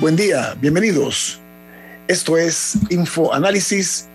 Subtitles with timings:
[0.00, 1.38] Buen día, bienvenidos.
[2.08, 4.08] Esto es Infoanálisis,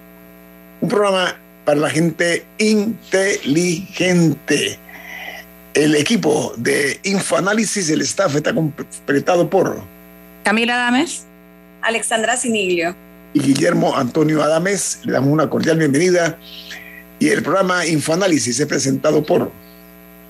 [0.81, 3.57] un programa para la gente inteligente.
[5.73, 9.81] El equipo de Infoanálisis, el staff está completado por
[10.43, 11.25] Camila Adames,
[11.81, 12.93] Alexandra Siniglio
[13.33, 14.99] y Guillermo Antonio Adames.
[15.05, 16.37] Le damos una cordial bienvenida.
[17.19, 19.49] Y el programa Infoanálisis es presentado por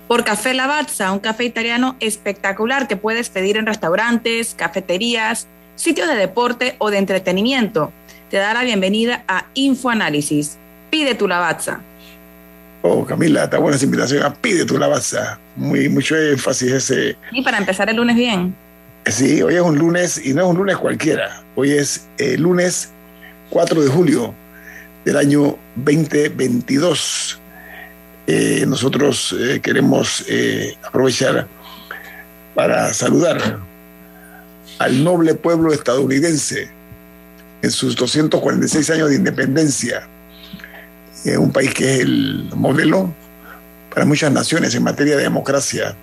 [0.09, 6.15] por Café Lavazza, un café italiano espectacular que puedes pedir en restaurantes, cafeterías, sitios de
[6.15, 7.93] deporte o de entretenimiento.
[8.31, 10.57] Te da la bienvenida a Infoanálisis.
[10.89, 11.81] Pide tu Lavazza.
[12.81, 15.37] Oh, Camila, está buena esa invitación a Pide tu Lavazza.
[15.55, 17.15] Muy, mucho énfasis ese.
[17.31, 18.55] Y para empezar el lunes bien.
[19.05, 21.43] Sí, hoy es un lunes y no es un lunes cualquiera.
[21.53, 22.89] Hoy es el eh, lunes
[23.51, 24.33] 4 de julio
[25.05, 27.38] del año 2022.
[28.31, 31.47] Eh, nosotros eh, queremos eh, aprovechar
[32.53, 33.57] para saludar
[34.77, 36.69] al noble pueblo estadounidense
[37.63, 40.07] en sus 246 años de independencia,
[41.39, 43.11] un país que es el modelo
[43.91, 45.95] para muchas naciones en materia de democracia.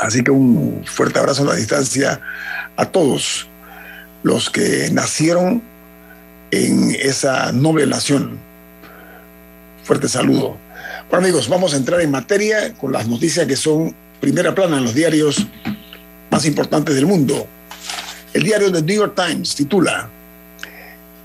[0.00, 2.22] Así que un fuerte abrazo a la distancia
[2.74, 3.46] a todos
[4.22, 5.62] los que nacieron
[6.50, 8.38] en esa noble nación.
[9.84, 10.65] Fuerte saludo.
[11.10, 14.84] Bueno amigos, vamos a entrar en materia con las noticias que son primera plana en
[14.84, 15.46] los diarios
[16.30, 17.46] más importantes del mundo.
[18.32, 20.08] El diario The New York Times titula,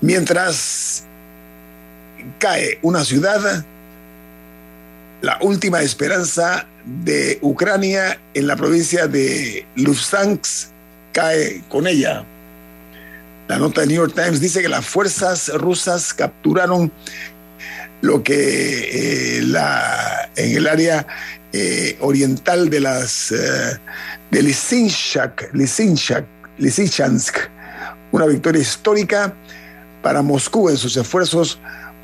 [0.00, 1.04] Mientras
[2.38, 3.64] cae una ciudad,
[5.20, 10.68] la última esperanza de Ucrania en la provincia de Lufthansa
[11.12, 12.24] cae con ella.
[13.46, 16.90] La nota de New York Times dice que las fuerzas rusas capturaron
[18.02, 21.06] lo que eh, la, en el área
[21.52, 23.78] eh, oriental de las eh,
[24.30, 24.42] de
[26.58, 27.36] Lysychansk,
[28.10, 29.34] una victoria histórica
[30.02, 31.58] para Moscú en sus esfuerzos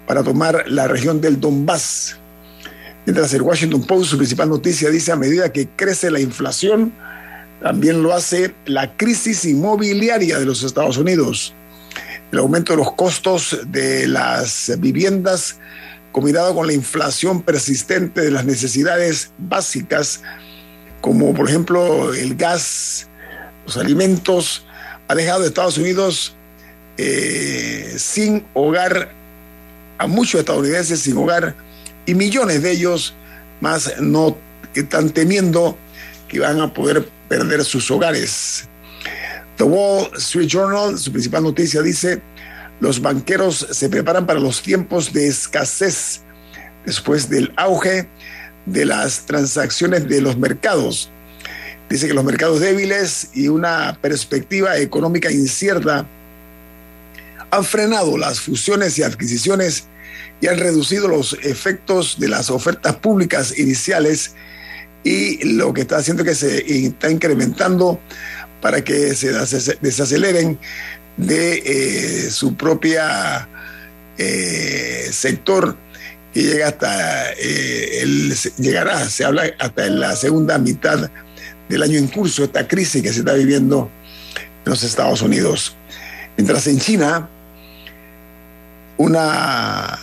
[0.07, 2.17] para tomar la región del Donbass.
[3.05, 6.93] Mientras el Washington Post, su principal noticia, dice a medida que crece la inflación,
[7.63, 11.55] también lo hace la crisis inmobiliaria de los Estados Unidos.
[12.31, 15.59] El aumento de los costos de las viviendas
[16.19, 20.21] combinado con la inflación persistente de las necesidades básicas,
[21.01, 23.07] como por ejemplo el gas,
[23.65, 24.67] los alimentos,
[25.07, 26.35] ha dejado a Estados Unidos
[26.97, 29.13] eh, sin hogar,
[29.99, 31.55] a muchos estadounidenses sin hogar,
[32.05, 33.15] y millones de ellos
[33.61, 34.37] más no
[34.75, 35.79] están temiendo
[36.27, 38.69] que van a poder perder sus hogares.
[39.57, 42.21] The Wall Street Journal, su principal noticia dice,
[42.81, 46.21] los banqueros se preparan para los tiempos de escasez
[46.87, 48.09] después del auge
[48.67, 51.11] de las transacciones de los mercados.
[51.89, 56.07] Dice que los mercados débiles y una perspectiva económica incierta
[57.51, 59.85] han frenado las fusiones y adquisiciones
[60.41, 64.35] y han reducido los efectos de las ofertas públicas iniciales
[65.03, 68.01] y lo que está haciendo que se está incrementando
[68.61, 69.33] para que se
[69.81, 70.59] desaceleren
[71.19, 73.49] de eh, su propia
[74.17, 75.77] eh, sector
[76.33, 78.05] que llega hasta eh,
[78.57, 81.11] llegará, se habla hasta en la segunda mitad
[81.69, 83.91] del año en curso, esta crisis que se está viviendo
[84.65, 85.77] en los Estados Unidos.
[86.37, 87.29] Mientras en China,
[88.97, 89.99] una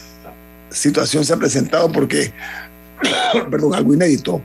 [0.69, 2.33] situación se ha presentado porque,
[3.49, 4.41] perdón, algo inédito,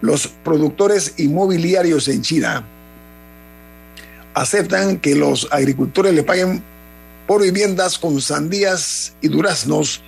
[0.00, 2.66] los productores inmobiliarios en China
[4.34, 6.62] aceptan que los agricultores le paguen
[7.26, 10.02] por viviendas con sandías y duraznos,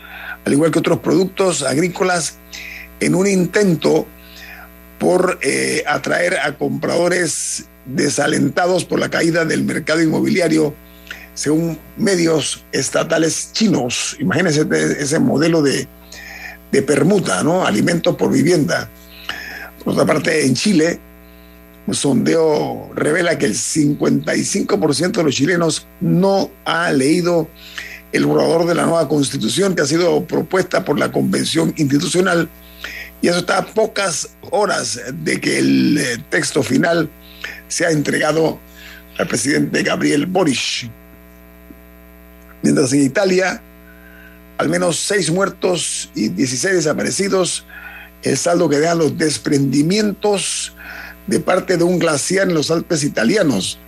[0.45, 2.37] al igual que otros productos agrícolas,
[3.01, 4.07] en un intento
[4.99, 10.75] por eh, atraer a compradores desalentados por la caída del mercado inmobiliario,
[11.35, 14.17] según medios estatales chinos.
[14.21, 14.67] Imagínense
[14.99, 15.87] ese modelo de,
[16.73, 17.67] de permuta, ¿no?
[17.67, 18.89] Alimentos por vivienda.
[19.83, 20.99] Por otra parte, en Chile,
[21.87, 27.49] un sondeo revela que el 55% de los chilenos no ha leído
[28.13, 32.49] el borrador de la nueva constitución que ha sido propuesta por la Convención Institucional
[33.21, 37.09] y eso está a pocas horas de que el eh, texto final
[37.69, 38.61] sea entregado
[39.19, 40.91] al presidente Gabriel Boric.
[42.63, 43.63] Mientras en Italia,
[44.59, 47.65] al menos seis muertos y 16 desaparecidos,
[48.23, 50.75] el saldo que dan los desprendimientos
[51.27, 53.79] de parte de un glaciar en los Alpes italianos.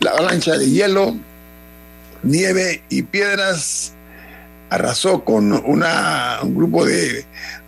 [0.00, 1.16] La avalancha de hielo,
[2.22, 3.92] nieve y piedras
[4.70, 7.24] arrasó con un grupo de,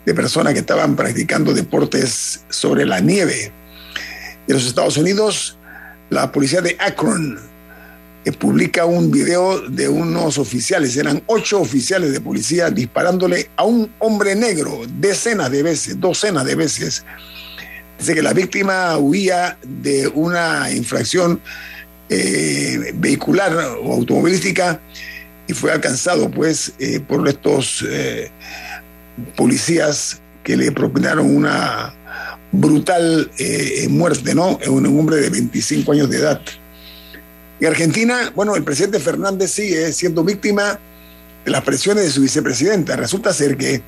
[0.07, 3.53] de personas que estaban practicando deportes sobre la nieve.
[4.47, 5.59] En los Estados Unidos,
[6.11, 7.39] la policía de Akron
[8.25, 13.91] eh, publica un video de unos oficiales, eran ocho oficiales de policía disparándole a un
[13.99, 17.05] hombre negro decenas de veces, docenas de veces.
[18.03, 21.41] Dice que la víctima huía de una infracción
[22.09, 24.81] eh, vehicular o automovilística
[25.47, 27.85] y fue alcanzado pues eh, por estos
[29.37, 31.95] policías que le propinaron una
[32.51, 34.59] brutal eh, muerte, ¿no?
[34.67, 36.41] Un hombre de 25 años de edad.
[37.61, 40.81] En Argentina, bueno, el presidente Fernández sigue siendo víctima
[41.45, 42.97] de las presiones de su vicepresidenta.
[42.97, 43.81] Resulta ser que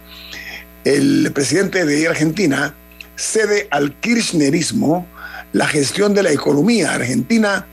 [0.85, 2.77] el presidente de Argentina
[3.17, 5.07] cede al kirchnerismo
[5.53, 7.67] la gestión de la economía argentina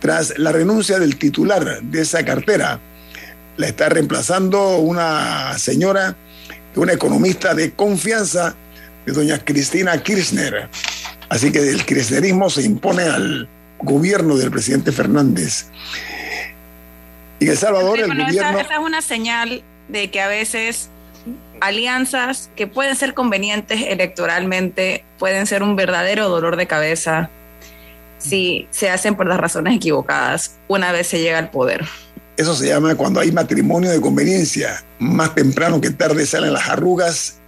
[0.00, 2.80] tras la renuncia del titular de esa cartera.
[3.56, 6.16] La está reemplazando una señora
[6.78, 8.54] una economista de confianza
[9.04, 10.68] de doña Cristina Kirchner.
[11.28, 13.48] Así que el kirchnerismo se impone al
[13.80, 15.66] gobierno del presidente Fernández.
[17.40, 18.58] Y El Salvador, el gobierno.
[18.58, 20.88] Esa, es una señal de que a veces
[21.60, 27.30] alianzas que pueden ser convenientes electoralmente pueden ser un verdadero dolor de cabeza
[28.18, 31.84] si se hacen por las razones equivocadas una vez se llega al poder.
[32.36, 34.82] Eso se llama cuando hay matrimonio de conveniencia.
[34.98, 37.38] Más temprano que tarde salen las arrugas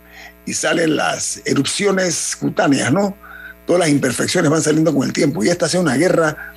[0.46, 3.16] y salen las erupciones cutáneas, ¿no?
[3.66, 5.44] Todas las imperfecciones van saliendo con el tiempo.
[5.44, 6.54] Y esta sea una guerra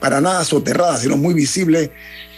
[0.00, 1.90] para nada soterrada, sino muy visible.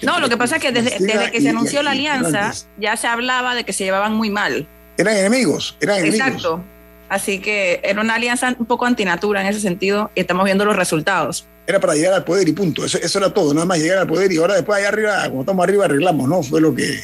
[0.03, 3.55] No, lo que pasa es que desde, que se anunció la alianza ya se hablaba
[3.55, 4.67] de que se llevaban muy mal.
[4.97, 6.27] Eran enemigos, eran enemigos.
[6.27, 6.65] Exacto.
[7.09, 10.77] Así que era una alianza un poco antinatura en ese sentido y estamos viendo los
[10.77, 12.85] resultados era para llegar al poder y punto.
[12.85, 15.41] Eso, eso, era todo, nada más llegar al poder y ahora después allá arriba, como
[15.41, 16.43] estamos arriba, arreglamos, ¿no?
[16.43, 17.01] Fue lo que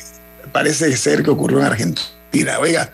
[0.52, 2.58] parece ser que ocurrió en Argentina.
[2.58, 2.90] Oiga,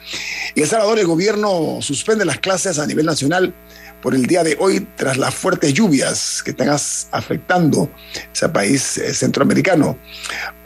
[0.55, 3.55] en El Salvador el gobierno suspende las clases a nivel nacional
[4.03, 7.89] por el día de hoy tras las fuertes lluvias que están afectando
[8.35, 9.97] ese país eh, centroamericano.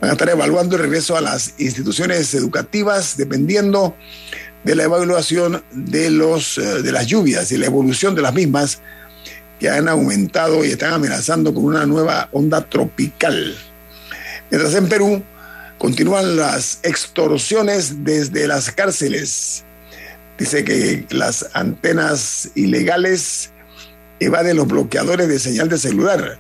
[0.00, 3.94] Van a estar evaluando el regreso a las instituciones educativas dependiendo
[4.64, 8.80] de la evaluación de, los, eh, de las lluvias y la evolución de las mismas
[9.60, 13.54] que han aumentado y están amenazando con una nueva onda tropical.
[14.50, 15.22] Mientras en Perú
[15.78, 19.65] continúan las extorsiones desde las cárceles.
[20.38, 23.50] Dice que las antenas ilegales
[24.20, 26.38] evaden los bloqueadores de señal de celular.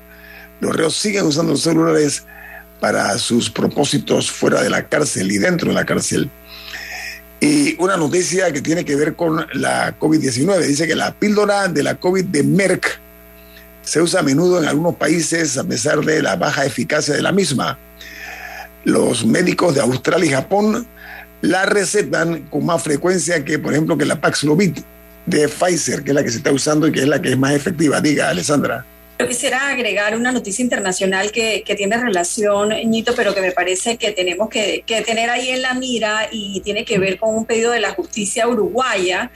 [0.60, 2.24] Los reos siguen usando los celulares
[2.80, 6.30] para sus propósitos fuera de la cárcel y dentro de la cárcel.
[7.40, 10.58] Y una noticia que tiene que ver con la COVID-19.
[10.60, 13.00] Dice que la píldora de la COVID de Merck
[13.82, 17.32] se usa a menudo en algunos países a pesar de la baja eficacia de la
[17.32, 17.78] misma.
[18.84, 20.86] Los médicos de Australia y Japón
[21.40, 24.78] la recetan con más frecuencia que, por ejemplo, que la Paxlovid
[25.26, 27.38] de Pfizer, que es la que se está usando y que es la que es
[27.38, 28.00] más efectiva.
[28.00, 28.84] Diga, Alessandra.
[29.18, 34.12] Yo quisiera agregar una noticia internacional que, tiene relación, Ñito, pero que me parece que
[34.12, 37.80] tenemos que, tener ahí en la mira y tiene que ver con un pedido de
[37.80, 39.30] la justicia uruguaya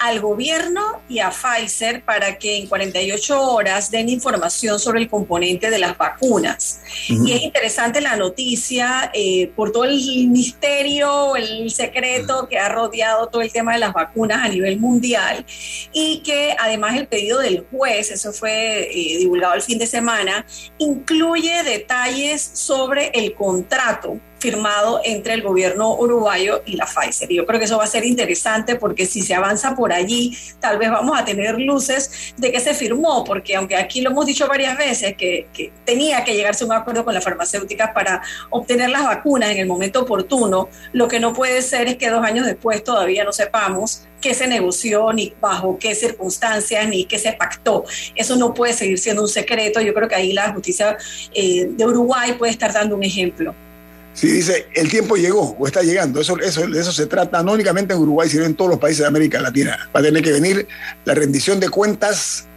[0.00, 5.70] al gobierno y a Pfizer para que en 48 horas den información sobre el componente
[5.70, 6.80] de las vacunas.
[7.08, 13.28] Y es interesante la noticia eh, por todo el misterio, el secreto que ha rodeado
[13.28, 15.44] todo el tema de las vacunas a nivel mundial
[15.92, 20.44] y que además el pedido del juez, eso fue eh, divulgado el fin de semana,
[20.78, 27.30] incluye detalles sobre el contrato firmado entre el gobierno uruguayo y la Pfizer.
[27.30, 30.36] Y yo creo que eso va a ser interesante porque si se avanza por allí,
[30.60, 34.26] tal vez vamos a tener luces de que se firmó, porque aunque aquí lo hemos
[34.26, 38.22] dicho varias veces, que, que tenía que llegarse a un acuerdo con las farmacéuticas para
[38.50, 42.24] obtener las vacunas en el momento oportuno, lo que no puede ser es que dos
[42.24, 47.32] años después todavía no sepamos qué se negoció, ni bajo qué circunstancias, ni qué se
[47.32, 47.84] pactó.
[48.14, 49.80] Eso no puede seguir siendo un secreto.
[49.80, 50.96] Yo creo que ahí la justicia
[51.32, 53.54] eh, de Uruguay puede estar dando un ejemplo.
[54.18, 56.20] Sí, dice, el tiempo llegó o está llegando.
[56.20, 59.02] Eso, eso, de eso se trata, no únicamente en Uruguay, sino en todos los países
[59.02, 59.78] de América Latina.
[59.94, 60.66] Va a tener que venir
[61.04, 62.48] la rendición de cuentas.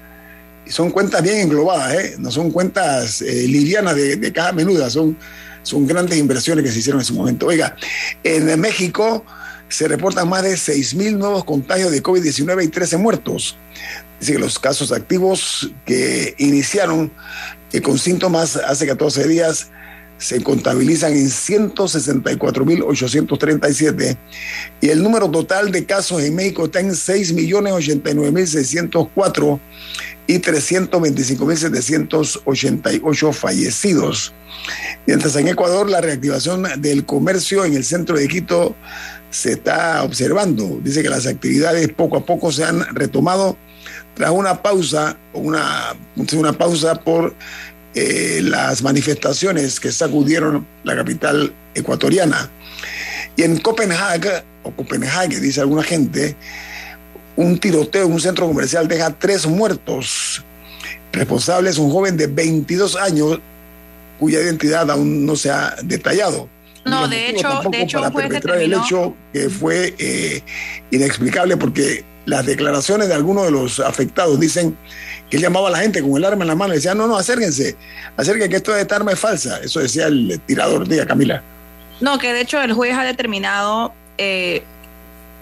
[0.65, 2.15] Y son cuentas bien englobadas, ¿eh?
[2.18, 5.15] no son cuentas eh, livianas de, de caja menuda, son,
[5.62, 7.46] son grandes inversiones que se hicieron en ese momento.
[7.46, 7.75] Oiga,
[8.24, 9.24] en México
[9.70, 13.56] se reportan más de 6.000 nuevos contagios de COVID-19 y 13 muertos.
[14.20, 17.12] Dice que los casos activos que iniciaron
[17.72, 19.70] eh, con síntomas hace 14 días
[20.22, 24.18] se contabilizan en 164.837
[24.80, 29.60] y el número total de casos en México está en 6.089.604
[30.28, 34.32] y 325.788 fallecidos.
[35.08, 38.75] Mientras en Ecuador la reactivación del comercio en el centro de Quito
[39.32, 40.80] se está observando.
[40.84, 43.58] Dice que las actividades poco a poco se han retomado
[44.13, 45.96] tras una pausa, una,
[46.38, 47.34] una pausa por
[47.94, 52.50] eh, las manifestaciones que sacudieron la capital ecuatoriana.
[53.36, 56.36] Y en Copenhague, o Copenhague, dice alguna gente,
[57.36, 60.44] un tiroteo en un centro comercial deja tres muertos.
[61.12, 63.40] Responsable es un joven de 22 años
[64.20, 66.48] cuya identidad aún no se ha detallado.
[66.86, 70.42] No, de hecho, de hecho, para perpetrar el hecho que fue eh,
[70.90, 74.78] inexplicable porque las declaraciones de algunos de los afectados dicen
[75.30, 77.08] que él llamaba a la gente con el arma en la mano y decía, no,
[77.08, 77.75] no, acérquense,
[78.18, 79.60] acérquense que esto de esta arma es falsa.
[79.63, 81.42] Eso decía el tirador, diga Camila.
[82.00, 84.63] No, que de hecho el juez ha determinado eh,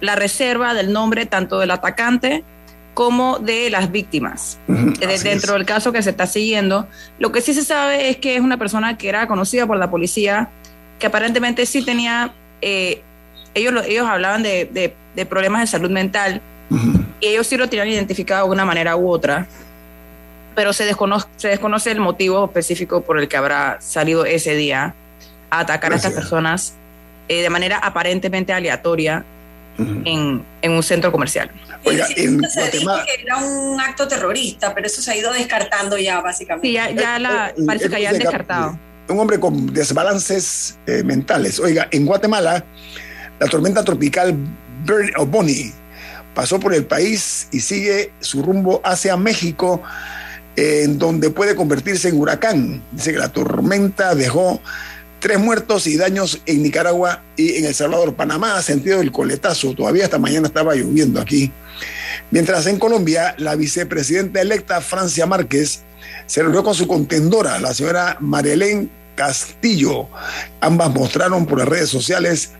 [0.01, 2.43] la reserva del nombre tanto del atacante
[2.93, 4.59] como de las víctimas.
[4.67, 8.41] dentro del caso que se está siguiendo, lo que sí se sabe es que es
[8.41, 10.49] una persona que era conocida por la policía,
[10.99, 13.01] que aparentemente sí tenía, eh,
[13.53, 16.41] ellos, ellos hablaban de, de, problemas de salud mental,
[17.19, 19.47] y ellos sí lo tenían identificado de una manera u otra,
[20.55, 24.93] pero se desconoce, se desconoce el motivo específico por el que habrá salido ese día
[25.49, 26.73] a atacar a estas personas
[27.27, 29.23] eh, de manera aparentemente aleatoria
[29.77, 31.49] en, en, un centro comercial.
[31.85, 35.97] Oiga, en se dijo que era un acto terrorista, pero eso se ha ido descartando
[35.97, 36.67] ya, básicamente.
[36.67, 38.77] Sí, ya, ya la, eh, parece que ya han descartado.
[39.07, 41.59] Un hombre con desbalances eh, mentales.
[41.59, 42.63] Oiga, en Guatemala,
[43.39, 44.35] la tormenta tropical
[45.27, 45.73] Bonnie
[46.39, 49.83] pasó por el país y sigue su rumbo hacia México,
[50.55, 52.81] en donde puede convertirse en huracán.
[52.93, 54.61] Dice que la tormenta dejó
[55.19, 58.15] Tres muertos y daños en Nicaragua y en El Salvador.
[58.15, 59.73] Panamá ha sentido el coletazo.
[59.73, 61.51] Todavía esta mañana estaba lloviendo aquí.
[62.31, 65.81] Mientras en Colombia, la vicepresidenta electa Francia Márquez
[66.25, 70.07] se reunió con su contendora, la señora Marielén Castillo.
[70.61, 72.51] Ambas mostraron por las redes sociales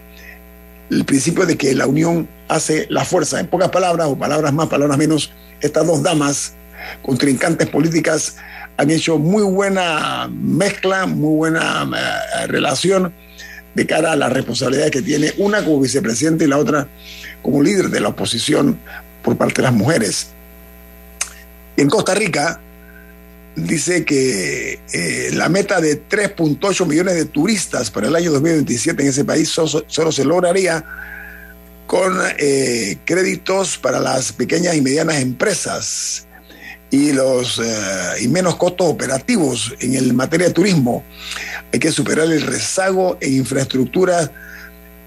[0.90, 3.40] el principio de que la unión hace la fuerza.
[3.40, 5.32] En pocas palabras, o palabras más, palabras menos,
[5.62, 6.54] estas dos damas,
[7.02, 8.38] contrincantes políticas,
[8.78, 13.14] han hecho muy buena mezcla, muy buena eh, relación
[13.76, 16.88] de cara a la responsabilidad que tiene una como vicepresidente y la otra
[17.42, 18.80] como líder de la oposición
[19.22, 20.30] por parte de las mujeres.
[21.78, 22.60] En Costa Rica
[23.66, 29.10] dice que eh, la meta de 3.8 millones de turistas para el año 2027 en
[29.10, 30.84] ese país solo, se lograría
[31.88, 36.28] con eh, créditos para las pequeñas y medianas empresas
[36.92, 41.04] y los eh, y menos costos operativos en el materia de turismo.
[41.72, 44.32] Hay que superar el rezago en infraestructura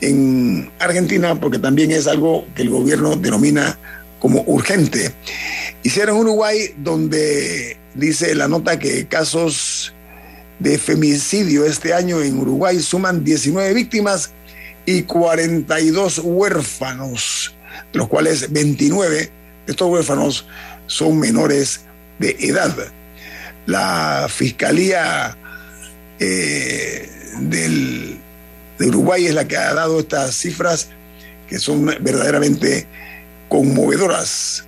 [0.00, 3.78] en Argentina porque también es algo que el gobierno denomina
[4.22, 5.12] como urgente.
[5.82, 9.92] Hicieron Uruguay donde dice la nota que casos
[10.60, 14.30] de femicidio este año en Uruguay suman 19 víctimas
[14.86, 17.52] y 42 huérfanos,
[17.92, 19.30] de los cuales 29 de
[19.66, 20.46] estos huérfanos
[20.86, 21.80] son menores
[22.20, 22.76] de edad.
[23.66, 25.36] La Fiscalía
[26.20, 27.10] eh,
[27.40, 28.20] del,
[28.78, 30.90] de Uruguay es la que ha dado estas cifras
[31.48, 32.86] que son verdaderamente
[33.52, 34.66] conmovedoras,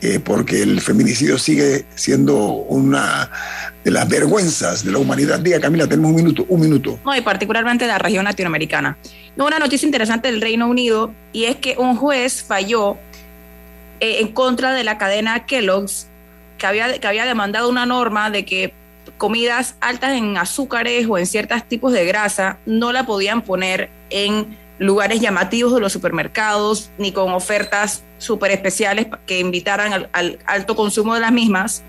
[0.00, 3.30] eh, porque el feminicidio sigue siendo una
[3.84, 5.40] de las vergüenzas de la humanidad.
[5.40, 6.46] Diga, Camila, tenemos un minuto.
[6.48, 6.98] Un minuto.
[7.04, 8.96] No, y particularmente de la región latinoamericana.
[9.36, 12.96] Una noticia interesante del Reino Unido, y es que un juez falló
[14.00, 16.06] eh, en contra de la cadena Kellogg's,
[16.56, 18.72] que había, que había demandado una norma de que
[19.18, 24.56] comidas altas en azúcares o en ciertos tipos de grasa no la podían poner en
[24.78, 31.14] lugares llamativos de los supermercados ni con ofertas súper especiales que invitaran al, alto consumo
[31.14, 31.82] de las mismas.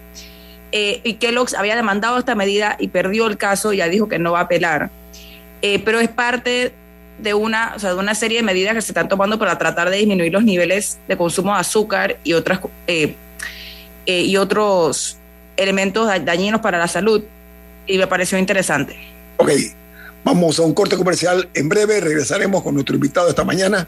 [0.72, 4.34] Eh, y Kellogg's había demandado esta medida y perdió el caso, ya dijo que no
[4.34, 4.90] va a apelar.
[5.62, 6.74] Eh, pero es parte
[7.18, 9.90] de una, o sea, de una serie de medidas que se están tomando para tratar
[9.90, 13.16] de disminuir los niveles de consumo de azúcar y, otras, eh,
[14.06, 15.18] eh, y otros
[15.58, 17.24] elementos dañinos para la salud.
[17.88, 18.98] Y me pareció interesante.
[19.38, 19.52] Ok,
[20.26, 21.50] Vamos a un corte comercial.
[21.54, 23.88] En breve regresaremos con nuestro invitado esta mañana.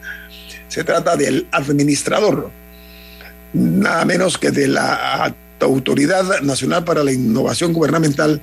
[0.68, 2.52] Se trata del administrador,
[3.54, 8.40] nada menos que de la Autoridad Nacional para la Innovación Gubernamental,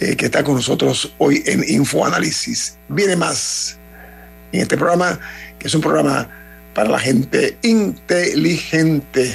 [0.00, 2.76] eh, que está con nosotros hoy en Infoanálisis.
[2.90, 3.78] Viene más
[4.52, 5.18] en este programa,
[5.58, 6.28] que es un programa
[6.74, 9.34] para la gente inteligente.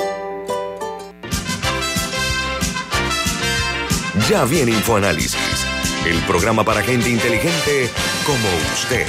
[4.29, 5.65] Ya viene InfoAnálisis,
[6.05, 7.89] el programa para gente inteligente
[8.25, 9.05] como usted.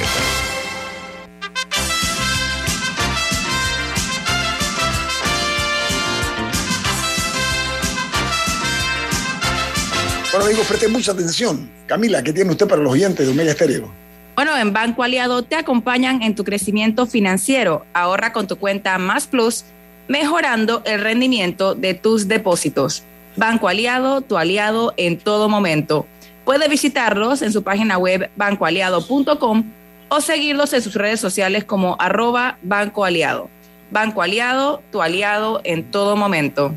[10.31, 11.71] Bueno, amigos, preste mucha atención.
[11.87, 13.93] Camila, ¿qué tiene usted para los oyentes de Omega Estéreo?
[14.35, 17.85] Bueno, en Banco Aliado te acompañan en tu crecimiento financiero.
[17.93, 19.65] Ahorra con tu cuenta Más Plus,
[20.09, 23.05] mejorando el rendimiento de tus depósitos.
[23.37, 26.07] Banco Aliado, tu aliado en todo momento.
[26.45, 29.65] Puede visitarlos en su página web bancoaliado.com
[30.09, 33.49] o seguirlos en sus redes sociales como arroba Banco Aliado.
[33.91, 36.75] Banco Aliado, tu aliado en todo momento.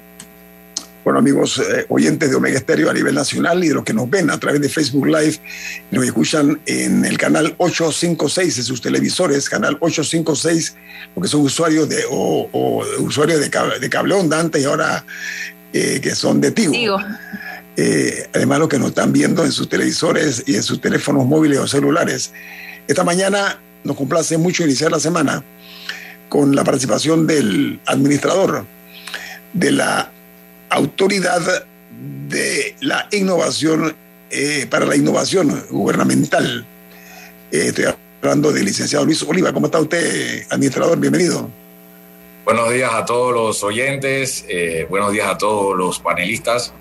[1.05, 4.09] Bueno, amigos eh, oyentes de Omega Estéreo a nivel nacional y de los que nos
[4.09, 5.37] ven a través de Facebook Live,
[5.91, 10.75] nos escuchan en el canal 856 de sus televisores, canal 856,
[11.13, 15.05] porque son usuarios de, o, usuarios de cable, de cable onda antes y ahora
[15.75, 16.97] eh, que son de Tigo.
[17.75, 21.59] Eh, además, los que nos están viendo en sus televisores y en sus teléfonos móviles
[21.59, 22.31] o celulares.
[22.87, 25.43] Esta mañana nos complace mucho iniciar la semana
[26.29, 28.65] con la participación del administrador
[29.51, 30.11] de la
[30.69, 31.41] Autoridad
[32.29, 33.93] de la Innovación
[34.29, 36.65] eh, para la Innovación Gubernamental.
[37.51, 37.85] Eh, estoy
[38.21, 39.51] hablando del licenciado Luis Oliva.
[39.51, 40.97] ¿Cómo está usted, administrador?
[40.97, 41.49] Bienvenido.
[42.45, 46.73] Buenos días a todos los oyentes, eh, buenos días a todos los panelistas.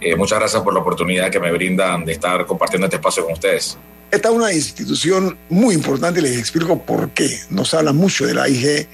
[0.00, 3.34] Eh, muchas gracias por la oportunidad que me brindan de estar compartiendo este espacio con
[3.34, 3.78] ustedes.
[4.10, 7.38] Esta es una institución muy importante y les explico por qué.
[7.50, 8.88] Nos habla mucho de la IG.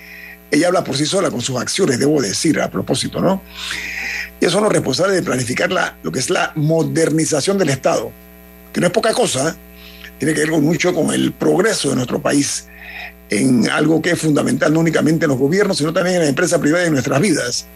[0.51, 3.41] Ella habla por sí sola con sus acciones, debo decir, a propósito, ¿no?
[4.39, 8.13] Y son los responsables de planificar la, lo que es la modernización del Estado,
[8.75, 9.55] que no es poca cosa, ¿eh?
[10.19, 12.69] tiene que ver con mucho con el progreso de nuestro país
[13.31, 16.61] en algo que es fundamental no únicamente en los gobiernos, sino también en las empresas
[16.61, 17.67] privadas y en nuestras vidas.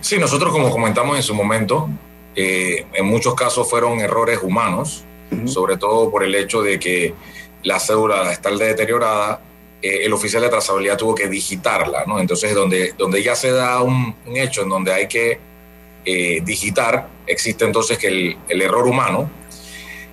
[0.00, 1.88] Sí, nosotros como comentamos en su momento,
[2.34, 5.48] eh, en muchos casos fueron errores humanos, uh -huh.
[5.48, 7.14] sobre todo por el hecho de que
[7.62, 9.40] la cédula está deteriorada,
[9.82, 12.18] eh, el oficial de trazabilidad tuvo que digitarla, ¿no?
[12.18, 15.38] Entonces, donde, donde ya se da un, un hecho en donde hay que
[16.04, 19.30] eh, digitar, existe entonces que el, el error humano,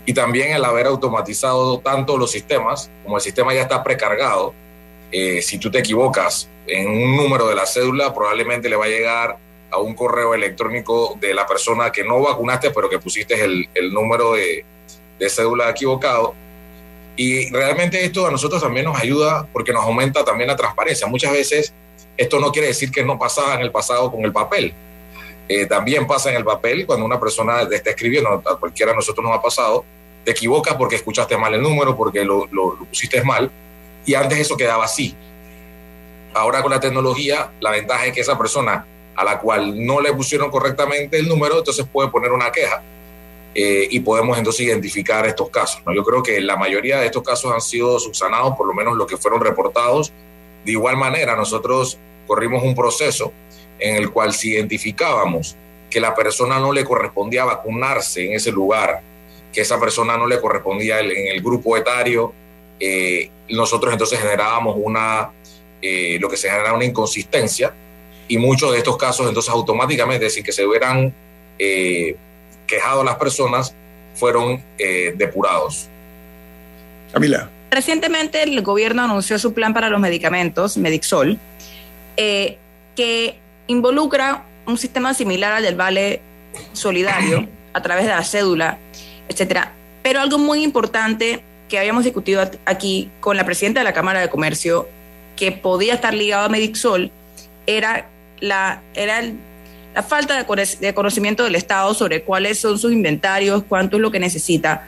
[0.06, 4.54] y también el haber automatizado tanto los sistemas, como el sistema ya está precargado,
[5.12, 8.90] eh, si tú te equivocas en un número de la cédula, probablemente le va a
[8.90, 9.38] llegar
[9.70, 13.94] a un correo electrónico de la persona que no vacunaste, pero que pusiste el, el
[13.94, 14.66] número de,
[15.20, 16.34] de, cédula equivocado.
[17.16, 21.08] Y realmente esto a nosotros también nos ayuda porque nos aumenta también la transparencia.
[21.08, 21.74] Muchas veces
[22.16, 24.74] esto no quiere decir que no pasaba en el pasado con el papel.
[25.50, 29.26] Eh, también pasa en el papel cuando una persona está escribiendo, a cualquiera de nosotros
[29.26, 29.86] nos ha pasado,
[30.26, 33.50] te equivocas porque escuchaste mal el número, porque lo, lo pusiste mal,
[34.08, 35.14] y antes eso quedaba así.
[36.34, 40.14] Ahora con la tecnología, la ventaja es que esa persona a la cual no le
[40.14, 42.82] pusieron correctamente el número, entonces puede poner una queja
[43.54, 45.82] eh, y podemos entonces identificar estos casos.
[45.86, 45.94] ¿no?
[45.94, 49.08] Yo creo que la mayoría de estos casos han sido subsanados, por lo menos los
[49.08, 50.14] que fueron reportados.
[50.64, 53.34] De igual manera, nosotros corrimos un proceso
[53.80, 55.58] en el cual si identificábamos
[55.90, 59.02] que la persona no le correspondía vacunarse en ese lugar,
[59.52, 62.34] que esa persona no le correspondía en el grupo etario,
[62.80, 65.32] eh, nosotros entonces generábamos una,
[65.82, 67.74] eh, lo que se genera una inconsistencia
[68.28, 71.14] y muchos de estos casos entonces automáticamente, sin que se hubieran
[71.60, 72.16] eh,
[72.66, 73.74] quejado las personas,
[74.16, 75.88] fueron eh, depurados.
[77.14, 77.50] Camila.
[77.72, 81.38] Recientemente el gobierno anunció su plan para los medicamentos, Medixol,
[82.16, 82.58] eh,
[82.96, 83.38] que
[83.68, 86.22] involucra un sistema similar al del Vale
[86.74, 88.78] Solidario a través de la cédula,
[89.30, 89.74] etcétera.
[90.02, 94.30] Pero algo muy importante que habíamos discutido aquí con la presidenta de la Cámara de
[94.30, 94.88] Comercio,
[95.36, 97.12] que podía estar ligado a Medixol,
[97.66, 98.08] era
[98.40, 99.22] la, era
[99.94, 104.20] la falta de conocimiento del Estado sobre cuáles son sus inventarios, cuánto es lo que
[104.20, 104.88] necesita.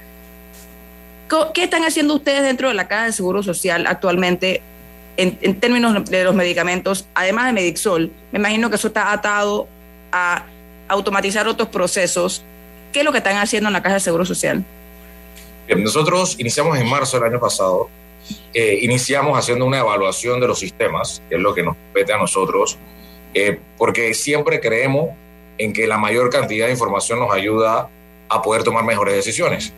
[1.54, 4.62] ¿Qué están haciendo ustedes dentro de la Caja de Seguro Social actualmente
[5.15, 8.12] en, términos de los medicamentos, además de Medixol?
[8.32, 9.68] Me imagino que eso está atado
[10.12, 10.46] a
[10.88, 12.44] automatizar otros procesos.
[12.92, 14.65] ¿Qué es lo que están haciendo en la Caja de Seguro Social?
[15.77, 17.89] Nosotros iniciamos en marzo del año pasado,
[18.53, 22.17] eh, iniciamos haciendo una evaluación de los sistemas, que es lo que nos compete a
[22.17, 22.77] nosotros,
[23.34, 25.10] eh, porque siempre creemos
[25.58, 27.89] en que la mayor cantidad de información nos ayuda
[28.29, 29.73] a poder tomar mejores decisiones.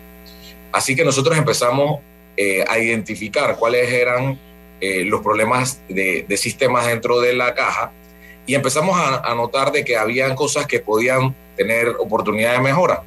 [0.71, 1.99] Así que nosotros empezamos
[2.38, 4.39] eh, a identificar cuáles eran
[4.80, 7.91] eh, los problemas de, de, sistemas dentro de la caja
[8.47, 13.04] y empezamos a, a notar de que habían cosas que podían tener oportunidad de mejora.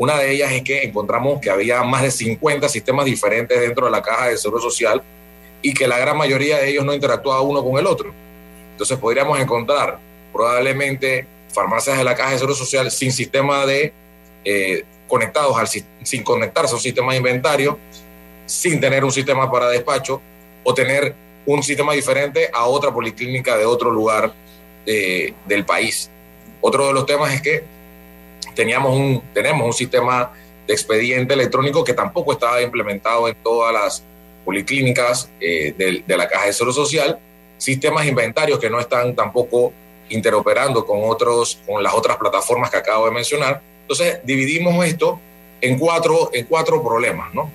[0.00, 3.92] Una de ellas es que encontramos que había más de 50 sistemas diferentes dentro de
[3.92, 5.02] la caja de seguro social
[5.60, 8.10] y que la gran mayoría de ellos no interactuaba uno con el otro.
[8.72, 9.98] Entonces podríamos encontrar
[10.32, 13.92] probablemente farmacias de la Caja de Seguro Social sin sistema de
[14.42, 15.54] eh, conectados
[16.02, 17.78] sin conectarse a un sistema de inventario,
[18.46, 20.22] sin tener un sistema para despacho
[20.64, 24.32] o tener un sistema diferente a otra policlínica de otro lugar
[24.86, 26.10] de, del país.
[26.62, 27.79] Otro de los temas es que
[28.54, 30.32] teníamos un, tenemos un sistema
[30.66, 34.04] de expediente electrónico que tampoco estaba implementado en todas las
[34.44, 37.18] policlínicas eh, de, la Caja de Seguro Social
[37.58, 39.72] sistemas inventarios que no están tampoco
[40.08, 43.60] interoperando con, otros, con las otras plataformas que acabo de mencionar.
[43.82, 45.20] Entonces, dividimos esto
[45.60, 47.50] en cuatro, en cuatro problemas, ¿no?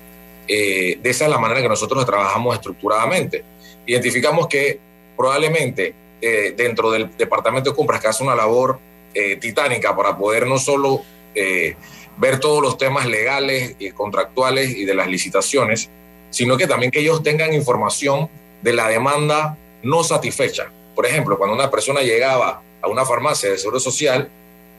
[0.46, 3.44] Eh, de esa es la manera que nosotros trabajamos estructuradamente.
[3.84, 4.78] Identificamos que
[5.16, 8.78] probablemente eh, dentro del departamento de compras, que hace una labor
[9.18, 11.00] eh, titánica para poder no solo
[11.34, 11.74] eh,
[12.18, 15.88] ver todos los temas legales y contractuales y de las licitaciones,
[16.28, 18.28] sino que también que ellos tengan información
[18.60, 20.70] de la demanda no satisfecha.
[20.94, 24.28] Por ejemplo, cuando una persona llegaba a una farmacia de seguro social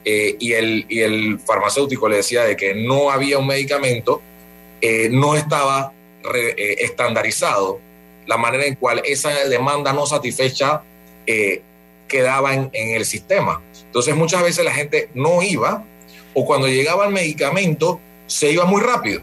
[0.04, 4.22] eh, y, el, y el farmacéutico le decía de que no había un medicamento,
[4.80, 5.92] eh, no estaba
[6.78, 7.80] estandarizado
[8.26, 10.84] la manera en cual esa demanda no satisfecha
[12.06, 13.62] quedaba en el sistema.
[13.88, 15.84] Entonces muchas veces la gente no iba
[16.34, 19.22] o cuando llegaba el medicamento se iba muy rápido,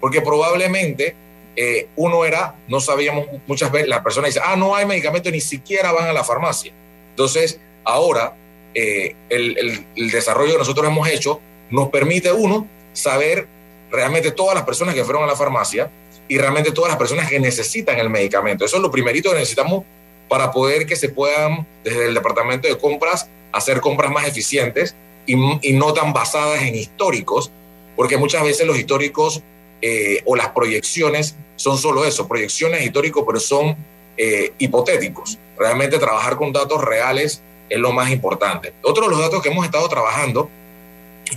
[0.00, 1.14] porque probablemente
[1.56, 5.40] eh, uno era, no sabíamos muchas veces, la persona dice, ah, no hay medicamento, ni
[5.40, 6.72] siquiera van a la farmacia.
[7.10, 8.36] Entonces, ahora,
[8.74, 13.46] eh, el, el, el, desarrollo que nosotros hemos hecho nos permite, uno, saber
[13.90, 15.90] realmente todas las personas que fueron a la farmacia
[16.28, 18.64] y realmente todas las personas que necesitan el medicamento.
[18.64, 19.84] Eso es lo primerito que necesitamos
[20.28, 25.36] para poder que se puedan, desde el departamento de compras, hacer compras más eficientes y,
[25.72, 27.50] no tan basadas en históricos,
[27.96, 29.42] porque muchas veces los históricos
[29.80, 33.76] eh, o las proyecciones son solo eso, proyecciones históricos, pero son
[34.16, 35.38] eh, hipotéticos.
[35.56, 38.74] Realmente trabajar con datos reales es lo más importante.
[38.82, 40.50] Otro de los datos que hemos estado trabajando,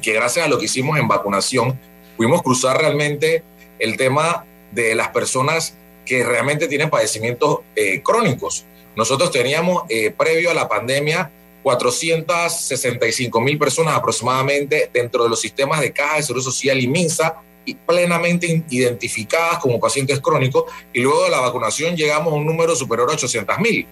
[0.01, 1.80] que gracias a lo que hicimos en vacunación,
[2.17, 3.43] pudimos cruzar realmente
[3.77, 8.65] el tema de las personas que realmente tienen padecimientos eh, crónicos.
[8.95, 9.84] Nosotros teníamos,
[10.17, 11.32] previo a la pandemia,
[11.67, 17.41] 465 mil personas aproximadamente dentro de los sistemas de Caja de Seguro Social y MINSA
[17.86, 23.10] plenamente identificadas como pacientes crónicos y luego de la vacunación llegamos a un número superior
[23.10, 23.86] a 800 mil.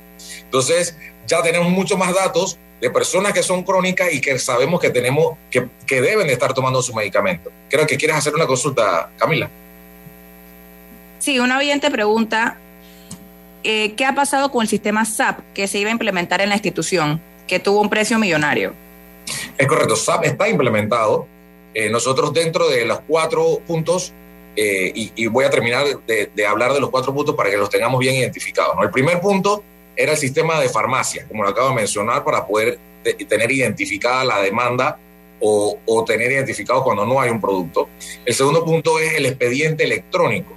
[0.43, 4.89] Entonces ya tenemos mucho más datos de personas que son crónicas y que sabemos que
[4.89, 7.51] tenemos que, que deben de estar tomando su medicamento.
[7.69, 9.49] Creo que quieres hacer una consulta, Camila.
[11.19, 12.57] Sí, una oyente pregunta,
[13.65, 16.55] eh, ¿qué ha pasado con el sistema SAP que se iba a implementar en la
[16.55, 18.73] institución, que tuvo un precio millonario?
[19.57, 21.27] Es correcto, SAP está implementado.
[21.73, 24.13] Eh, nosotros dentro de los cuatro puntos,
[24.55, 27.99] eh, y, voy a terminar de, hablar de los cuatro puntos para que los tengamos
[27.99, 28.75] bien identificados.
[28.81, 29.63] El primer punto
[29.95, 32.79] era el sistema de farmacia, como lo acabo de mencionar, para poder
[33.27, 34.97] tener identificada la demanda
[35.41, 35.77] o,
[36.07, 37.89] tener identificado cuando no hay un producto.
[38.25, 40.53] El segundo punto es el expediente electrónico.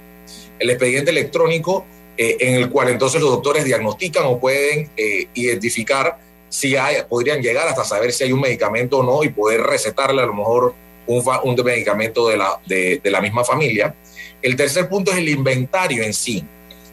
[0.57, 1.85] El expediente electrónico
[2.17, 4.89] eh, en el cual entonces los doctores diagnostican o pueden
[5.33, 6.17] identificar
[6.49, 10.21] si hay, podrían llegar hasta saber si hay un medicamento o no y poder recetarle
[10.21, 10.73] a lo mejor
[11.07, 13.95] un, un medicamento de la, de, la misma familia.
[14.41, 16.43] El tercer punto es el inventario en sí,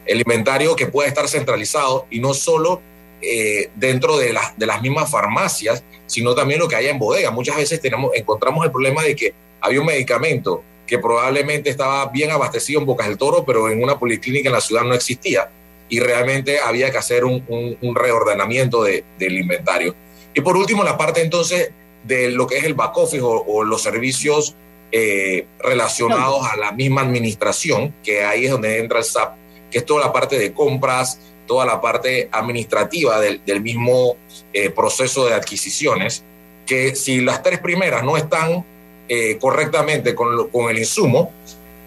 [0.05, 2.81] el inventario que puede estar centralizado y no solo
[3.21, 7.31] eh, dentro de, de las mismas farmacias, sino también lo que haya en bodega.
[7.31, 12.31] Muchas veces tenemos, encontramos el problema de que había un medicamento que probablemente estaba bien
[12.31, 15.51] abastecido en Bocas del Toro, pero en una policlínica en la ciudad no existía
[15.89, 19.95] y realmente había que hacer un, reordenamiento del inventario.
[20.35, 21.73] Y por último, la parte entonces
[22.05, 24.55] de lo que es el back office o, los servicios
[24.93, 29.35] eh, relacionados a la misma administración, que ahí es donde entra el SAP,
[29.71, 34.17] que es toda la parte de compras, toda la parte administrativa del, mismo
[34.53, 36.25] eh, proceso de adquisiciones,
[36.67, 38.65] que si las tres primeras no están
[39.09, 41.33] eh, correctamente con, con el insumo,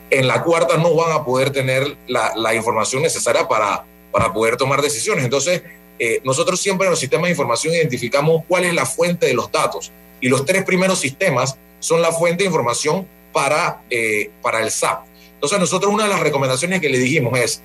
[0.09, 4.57] en la cuarta no van a poder tener la, la información necesaria para, para poder
[4.57, 5.23] tomar decisiones.
[5.23, 5.61] Entonces,
[5.99, 9.51] eh, nosotros siempre en los sistemas de información identificamos cuál es la fuente de los
[9.51, 9.91] datos
[10.21, 15.05] y los tres primeros sistemas son la fuente de información para, eh, para el SAP.
[15.33, 17.61] Entonces, nosotros una de las recomendaciones que le dijimos es,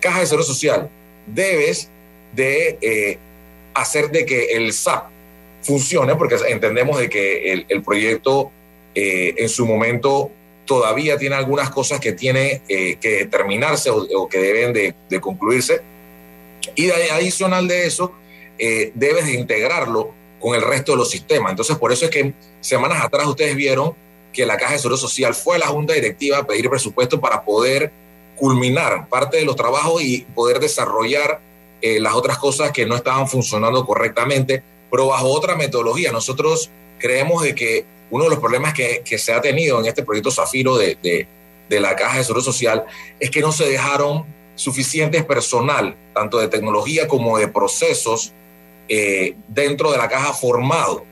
[0.00, 0.88] Caja de Seguro Social,
[1.26, 1.88] debes
[2.34, 3.18] de eh,
[3.74, 5.08] hacer de que el SAP
[5.62, 8.52] funcione, porque entendemos de que el, el proyecto
[8.94, 10.32] en su momento
[10.68, 15.80] todavía tiene algunas cosas que tiene eh, que terminarse o, que deben de, concluirse.
[16.76, 18.12] Y adicional de eso,
[18.58, 21.50] eh, debes de integrarlo con el resto de los sistemas.
[21.50, 23.94] Entonces, por eso es que semanas atrás ustedes vieron
[24.32, 27.42] que la Caja de Seguro Social fue a la Junta Directiva a pedir presupuesto para
[27.42, 27.90] poder
[28.36, 31.40] culminar parte de los trabajos y poder desarrollar
[31.80, 36.12] eh, las otras cosas que no estaban funcionando correctamente, pero bajo otra metodología.
[36.12, 40.30] Nosotros creemos de que uno de los problemas que, se ha tenido en este proyecto
[40.30, 41.26] Zafiro de,
[41.68, 42.84] la Caja de Seguro Social
[43.20, 48.32] es que no se dejaron suficientes personal, tanto de tecnología como de procesos,
[48.88, 51.04] eh, dentro de la caja formado.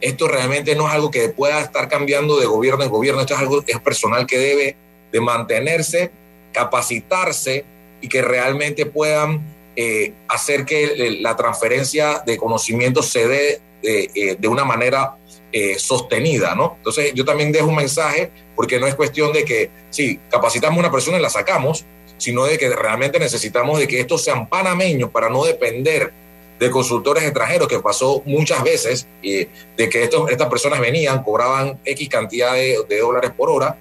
[0.00, 3.40] Esto realmente no es algo que pueda estar cambiando de gobierno en gobierno, esto es
[3.40, 4.76] algo es personal que debe
[5.10, 6.10] de mantenerse,
[6.52, 7.64] capacitarse
[8.00, 9.42] y que realmente puedan
[9.76, 15.16] eh, hacer que la transferencia de conocimiento se dé eh, de una manera
[15.52, 16.74] eh, sostenida, ¿no?
[16.78, 20.80] Entonces yo también dejo un mensaje porque no es cuestión de que, sí, capacitamos a
[20.80, 21.84] una persona y la sacamos,
[22.16, 26.12] sino de que realmente necesitamos de que estos sean panameños para no depender
[26.58, 31.80] de consultores extranjeros, que pasó muchas veces, eh, de que estos, estas personas venían, cobraban
[31.84, 33.76] X cantidad de, de dólares por hora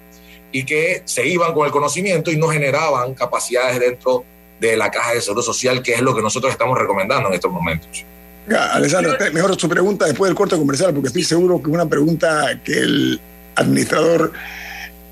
[0.51, 4.25] y que se iban con el conocimiento y no generaban capacidades dentro
[4.59, 7.51] de la caja de seguro social, que es lo que nosotros estamos recomendando en estos
[7.51, 8.05] momentos.
[8.49, 12.59] Alessandro, mejor su pregunta después del corte comercial, porque estoy seguro que es una pregunta
[12.63, 13.21] que el
[13.55, 14.33] administrador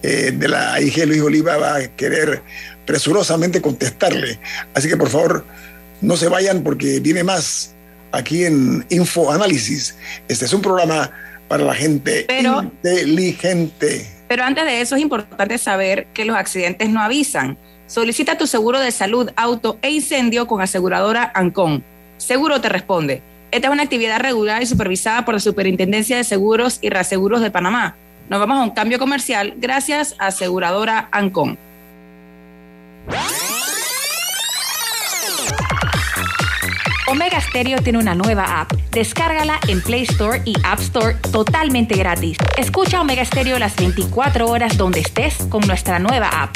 [0.01, 2.41] eh, de la IG, Luis Oliva, va a querer
[2.85, 4.39] presurosamente contestarle.
[4.73, 5.45] Así que por favor,
[6.01, 7.75] no se vayan porque viene más
[8.11, 9.95] aquí en Info Análisis.
[10.27, 11.11] Este es un programa
[11.47, 14.09] para la gente inteligente.
[14.27, 17.57] Pero antes de eso es importante saber que los accidentes no avisan.
[17.87, 21.83] Solicita tu seguro de salud, auto e incendio con aseguradora Ancon
[22.19, 23.23] Seguro te responde.
[23.51, 27.49] Esta es una actividad regular y supervisada por la Superintendencia de Seguros y Reaseguros de
[27.49, 27.95] Panamá.
[28.29, 31.58] Nos vamos a un cambio comercial gracias a aseguradora Ancon.
[37.08, 38.71] Omega Stereo tiene una nueva app.
[38.91, 42.38] Descárgala en Play Store y App Store totalmente gratis.
[42.55, 46.55] Escucha Omega Stereo las 24 horas donde estés con nuestra nueva app.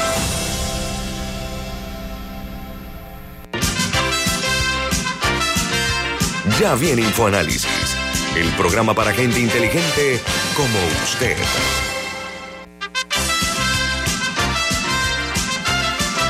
[6.61, 7.97] Ya viene InfoAnálisis,
[8.37, 10.19] el programa para gente inteligente
[10.55, 11.35] como usted.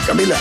[0.08, 0.38] Camila.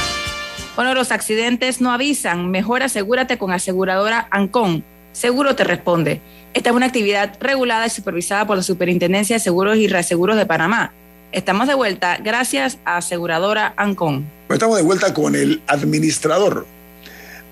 [0.76, 2.53] Bueno, los accidentes no avisan.
[2.53, 4.85] Mejor asegúrate con aseguradora Ancon.
[5.11, 6.20] Seguro te responde.
[6.55, 10.46] Esta es una actividad regulada y supervisada por la Superintendencia de Seguros y Reaseguros de
[10.46, 10.92] Panamá.
[11.33, 14.24] Estamos de vuelta gracias a aseguradora Ancon.
[14.50, 16.64] Estamos de vuelta con el administrador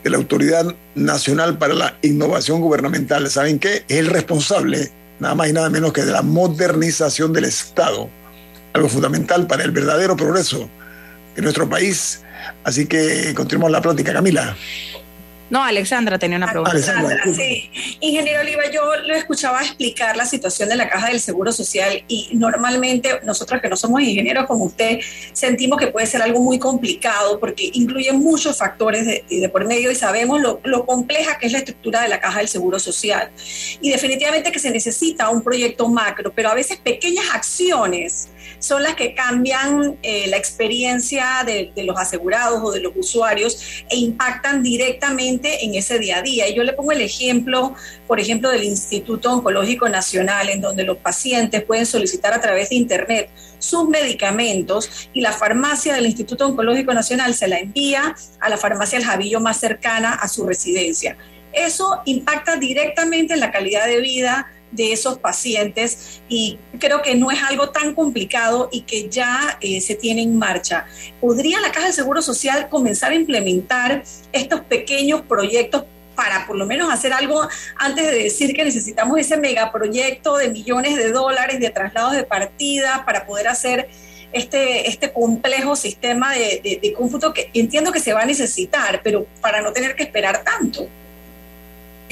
[0.08, 3.28] de la Autoridad Nacional para la Innovación Gubernamental.
[3.28, 3.84] ¿Saben qué?
[3.88, 4.90] Es el responsable,
[5.20, 8.08] nada más y nada menos que de la modernización del Estado.
[8.72, 10.70] Algo fundamental para el verdadero progreso
[11.36, 12.22] de nuestro país.
[12.64, 14.56] Así que continuamos la plática, Camila.
[15.50, 16.72] No, Alexandra tenía una pregunta.
[16.72, 17.70] Alexandra, sí.
[18.00, 22.30] Ingeniero Oliva, yo lo escuchaba explicar la situación de la Caja del Seguro Social y
[22.34, 25.00] normalmente nosotros que no somos ingenieros como usted,
[25.32, 29.90] sentimos que puede ser algo muy complicado porque incluye muchos factores de, de por medio
[29.90, 33.30] y sabemos lo, lo, compleja que es la estructura de la Caja del Seguro Social.
[33.80, 38.94] Y definitivamente que se necesita un proyecto macro, pero a veces pequeñas acciones son las
[38.94, 45.64] que cambian eh, la experiencia de, los asegurados o de los usuarios e impactan directamente
[45.64, 46.48] en ese día a día.
[46.48, 47.74] Y yo le pongo el ejemplo,
[48.06, 52.76] por ejemplo, del Instituto Oncológico Nacional, en donde los pacientes pueden solicitar a través de
[52.76, 58.56] Internet sus medicamentos y la farmacia del Instituto Oncológico Nacional se la envía a la
[58.56, 61.16] farmacia El Javillo más cercana a su residencia.
[61.52, 67.30] Eso impacta directamente en la calidad de vida de esos pacientes y creo que no
[67.30, 70.86] es algo tan complicado y que ya eh, se tiene en marcha.
[71.20, 74.02] ¿Podría la Caja de Seguro Social comenzar a implementar
[74.32, 79.36] estos pequeños proyectos para por lo menos hacer algo antes de decir que necesitamos ese
[79.36, 83.88] megaproyecto de millones de dólares de traslados de partida para poder hacer
[84.32, 89.26] este, este complejo sistema de, de, de que entiendo que se va a necesitar, pero
[89.40, 90.88] para no tener que esperar tanto?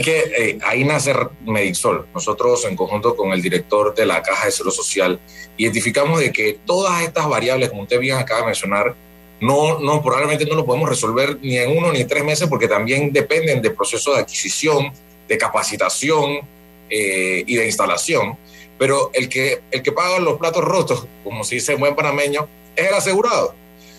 [0.05, 2.07] Que eh, ahí nace Medixol.
[2.15, 5.19] Nosotros, en conjunto con el director de la Caja de Seguro Social,
[5.57, 8.95] identificamos de que todas estas variables, como usted bien acaba de mencionar,
[9.41, 12.69] no, no, probablemente no lo podemos resolver ni en uno ni en tres meses porque
[12.69, 14.93] también dependen del proceso de adquisición,
[15.29, 16.41] de capacitación
[16.89, 18.37] eh, y de instalación.
[18.79, 22.49] Pero el que, el que paga los platos rotos, como se dice en buen panameño,
[22.75, 23.55] es el asegurado.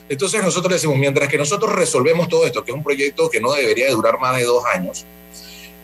[0.09, 3.51] Entonces nosotros decimos, mientras que nosotros resolvemos todo esto, que es un proyecto que no
[3.51, 5.05] debería durar más de dos años,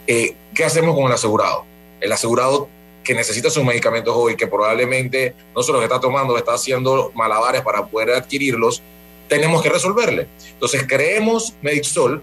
[0.08, 1.66] eh, ¿qué hacemos con el asegurado?
[2.00, 2.68] El asegurado
[3.04, 7.62] que necesita sus medicamentos hoy, que probablemente no se los está tomando, está haciendo malabares
[7.62, 8.82] para poder adquirirlos,
[9.28, 10.28] tenemos que resolverle.
[10.52, 12.22] Entonces creemos Medixol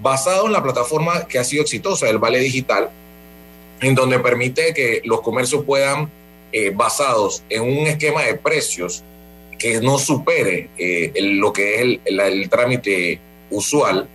[0.00, 2.90] basado en la plataforma que ha sido exitosa, el Vale Digital,
[3.80, 6.10] en donde permite que los comercios puedan,
[6.52, 9.04] eh, basados en un esquema de precios
[9.56, 14.08] que no supere eh, el, lo que es el, el, el, trámite usual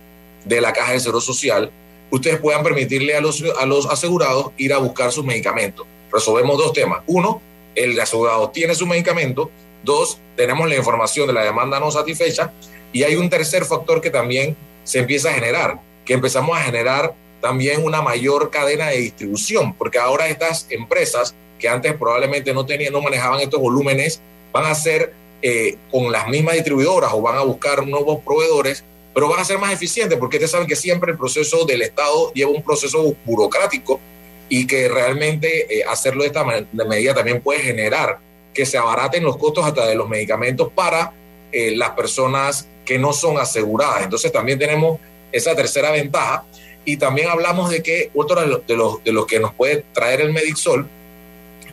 [0.44, 1.70] de la caja de seguro social,
[2.10, 5.86] ustedes puedan permitirle a los, a los asegurados ir a buscar sus medicamentos.
[6.12, 7.02] Resolvemos dos temas.
[7.06, 7.40] Uno,
[7.74, 9.50] el asegurado tiene su medicamento.
[9.82, 12.52] Dos, tenemos la información de la demanda no satisfecha.
[12.92, 17.14] Y hay un tercer factor que también se empieza a generar, que empezamos a generar
[17.40, 22.92] también una mayor cadena de distribución, porque ahora estas empresas que antes probablemente no tenían,
[22.92, 24.20] no manejaban estos volúmenes,
[24.52, 28.84] van a ser eh, con las mismas distribuidoras o van a buscar nuevos proveedores
[29.16, 32.34] pero van a ser más eficientes porque ustedes saben que siempre el proceso del Estado
[32.34, 33.98] lleva un proceso burocrático
[34.46, 38.18] y que realmente eh, hacerlo de esta medida también puede generar
[38.52, 41.14] que se abaraten los costos hasta de los medicamentos para
[41.50, 44.02] eh, las personas que no son aseguradas.
[44.02, 45.00] Entonces también tenemos
[45.32, 46.44] esa tercera ventaja
[46.84, 50.30] y también hablamos de que otro de los, de los, que nos puede traer el
[50.30, 50.86] Medixol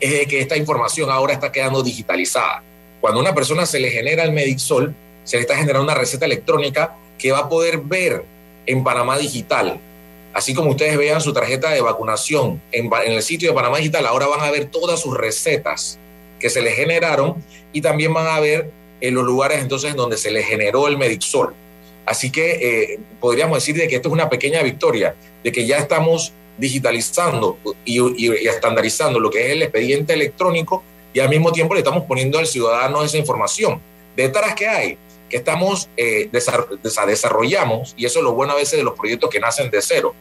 [0.00, 2.62] es de que esta información ahora está quedando digitalizada.
[3.02, 6.24] Cuando a una persona se le genera el Medixol, se le está generando una receta
[6.24, 8.24] electrónica que va a poder ver
[8.66, 9.78] en Panamá Digital.
[10.32, 14.26] Así como ustedes vean su tarjeta de vacunación en, el sitio de Panamá Digital, ahora
[14.26, 15.98] van a ver todas sus recetas
[16.40, 17.36] que se les generaron
[17.72, 21.54] y también van a ver en los lugares entonces donde se les generó el Medixol.
[22.04, 22.52] Así que
[22.94, 27.58] eh, podríamos decir de que esto es una pequeña victoria, de que ya estamos digitalizando
[27.84, 32.04] y, y, estandarizando lo que es el expediente electrónico y al mismo tiempo le estamos
[32.04, 33.80] poniendo al ciudadano esa información.
[34.16, 34.98] Detrás que hay,
[35.36, 36.30] estamos, eh,
[37.06, 40.14] desarrollamos, y eso es lo bueno a veces de los proyectos que nacen de cero,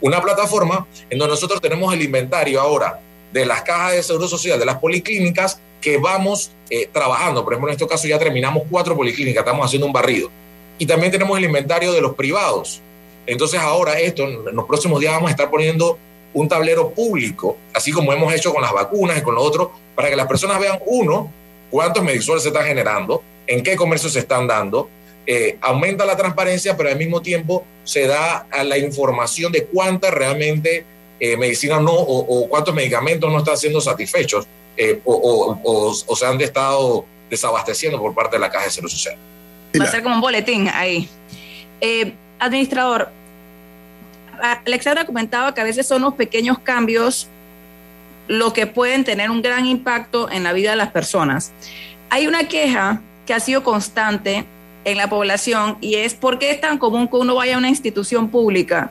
[0.00, 3.00] una plataforma en donde nosotros tenemos el inventario ahora
[3.32, 7.42] de las cajas de seguro social, de las policlínicas que vamos eh, trabajando.
[7.42, 10.30] Por ejemplo, en este caso ya terminamos cuatro policlínicas, estamos haciendo un barrido.
[10.78, 12.80] Y también tenemos el inventario de los privados.
[13.26, 15.98] Entonces ahora esto, en los próximos días vamos a estar poniendo
[16.34, 20.08] un tablero público, así como hemos hecho con las vacunas y con lo otro, para
[20.08, 21.30] que las personas vean, uno,
[21.72, 24.88] cuántos medicores se están generando, en qué comercio se están dando,
[25.26, 30.12] eh, aumenta la transparencia, pero al mismo tiempo se da a la información de cuántas
[30.12, 30.84] realmente
[31.18, 34.46] eh, medicinas no o, cuántos medicamentos no están siendo satisfechos
[34.76, 39.16] eh, o, se han estado desabasteciendo por parte de la Caja de Salud Social.
[39.80, 41.08] Va a ser como un boletín ahí.
[42.38, 43.08] administrador,
[44.66, 47.28] Alexandra comentaba que a veces son los pequeños cambios
[48.32, 51.52] lo que pueden tener un gran impacto en la vida de las personas.
[52.08, 54.46] Hay una queja que ha sido constante
[54.84, 57.68] en la población y es por qué es tan común que uno vaya a una
[57.68, 58.90] institución pública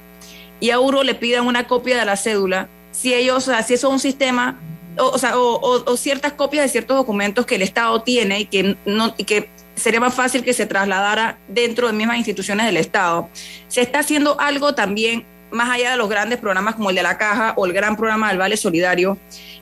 [0.60, 3.74] y a uno le pidan una copia de la cédula si ellos, o sea, si
[3.74, 4.60] eso es un sistema
[4.98, 9.16] o, sea, o, ciertas copias de ciertos documentos que el Estado tiene y que, no,
[9.18, 13.30] y que sería más fácil que se trasladara dentro de mismas instituciones del Estado.
[13.70, 17.18] Se está haciendo algo también más allá de los grandes programas como el de la
[17.18, 19.18] Caja o el gran programa del Vale Solidario,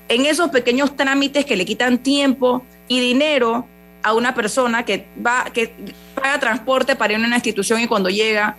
[0.07, 3.67] en esos pequeños trámites que le quitan tiempo y dinero
[4.01, 5.73] a una persona que va, que
[6.15, 8.55] paga transporte para ir a una institución y cuando llega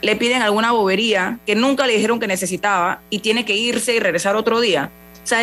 [0.00, 3.98] le piden alguna bobería que nunca le dijeron que necesitaba y tiene que irse y
[3.98, 4.90] regresar otro día.
[5.24, 5.36] O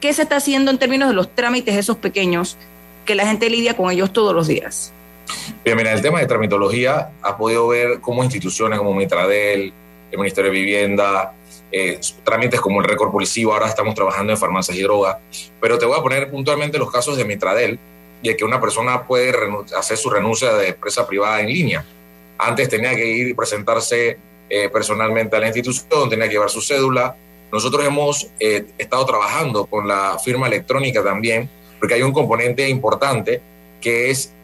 [0.00, 2.56] ¿qué se está haciendo en términos de los trámites esos pequeños
[3.04, 4.92] que la gente lidia con ellos todos los días?
[5.64, 9.72] Bien, mira, el tema de tramitología ha podido ver cómo instituciones como Mitradel,
[10.12, 11.34] el Ministerio de Vivienda,
[11.74, 15.16] eh, trámites como el récord policivo, ahora estamos trabajando en farmacias y drogas,
[15.58, 17.78] pero te voy a poner puntualmente los casos de Mitradel,
[18.22, 19.32] de que una persona puede
[19.76, 21.84] hacer su renuncia de empresa privada en línea.
[22.38, 24.18] Antes tenía que ir y presentarse
[24.50, 27.16] eh, personalmente a la institución, tenía que llevar su cédula.
[27.50, 31.48] Nosotros hemos eh, estado trabajando con la firma electrónica también,
[31.78, 33.40] porque hay un componente importante
[33.80, 34.34] que es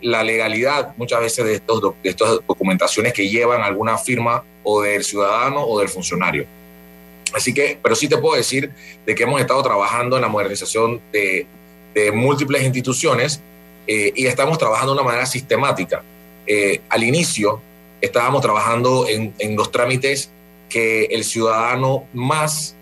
[0.00, 5.02] la legalidad muchas veces de, estos, de estas documentaciones que llevan alguna firma o del
[5.04, 6.46] ciudadano o del funcionario.
[7.34, 8.70] Así que, pero sí te puedo decir
[9.06, 11.46] de que hemos estado trabajando en la modernización de,
[12.14, 13.40] múltiples instituciones
[13.88, 16.04] eh, y estamos trabajando de una manera sistemática.
[16.46, 17.60] Eh, al inicio
[18.00, 20.30] estábamos trabajando en, los trámites
[20.68, 22.76] que el ciudadano más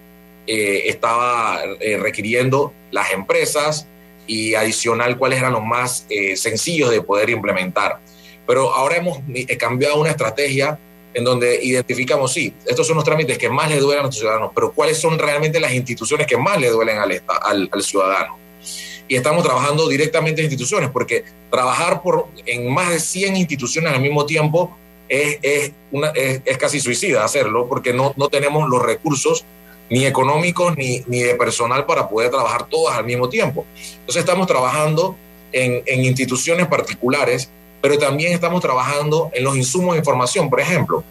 [0.46, 1.60] estaba
[1.98, 3.86] requiriendo, las empresas,
[4.26, 8.00] y adicional cuáles eran los más eh, sencillos de poder implementar.
[8.46, 10.78] Pero ahora hemos eh, cambiado una estrategia
[11.16, 14.50] en donde identificamos, sí, estos son los trámites que más le duelen a nuestros ciudadanos,
[14.54, 18.36] pero cuáles son realmente las instituciones que más le duelen al, al, al ciudadano.
[19.08, 24.00] Y estamos trabajando directamente en instituciones, porque trabajar por, en más de 100 instituciones al
[24.02, 24.76] mismo tiempo
[25.08, 29.46] es, es, una, es, es casi suicida hacerlo, porque no, no tenemos los recursos
[29.88, 33.64] ni económicos ni, ni de personal para poder trabajar todas al mismo tiempo.
[34.00, 35.16] Entonces estamos trabajando
[35.50, 37.48] en, en, instituciones particulares,
[37.80, 40.50] pero también estamos trabajando en los insumos de información.
[40.50, 41.04] Por ejemplo,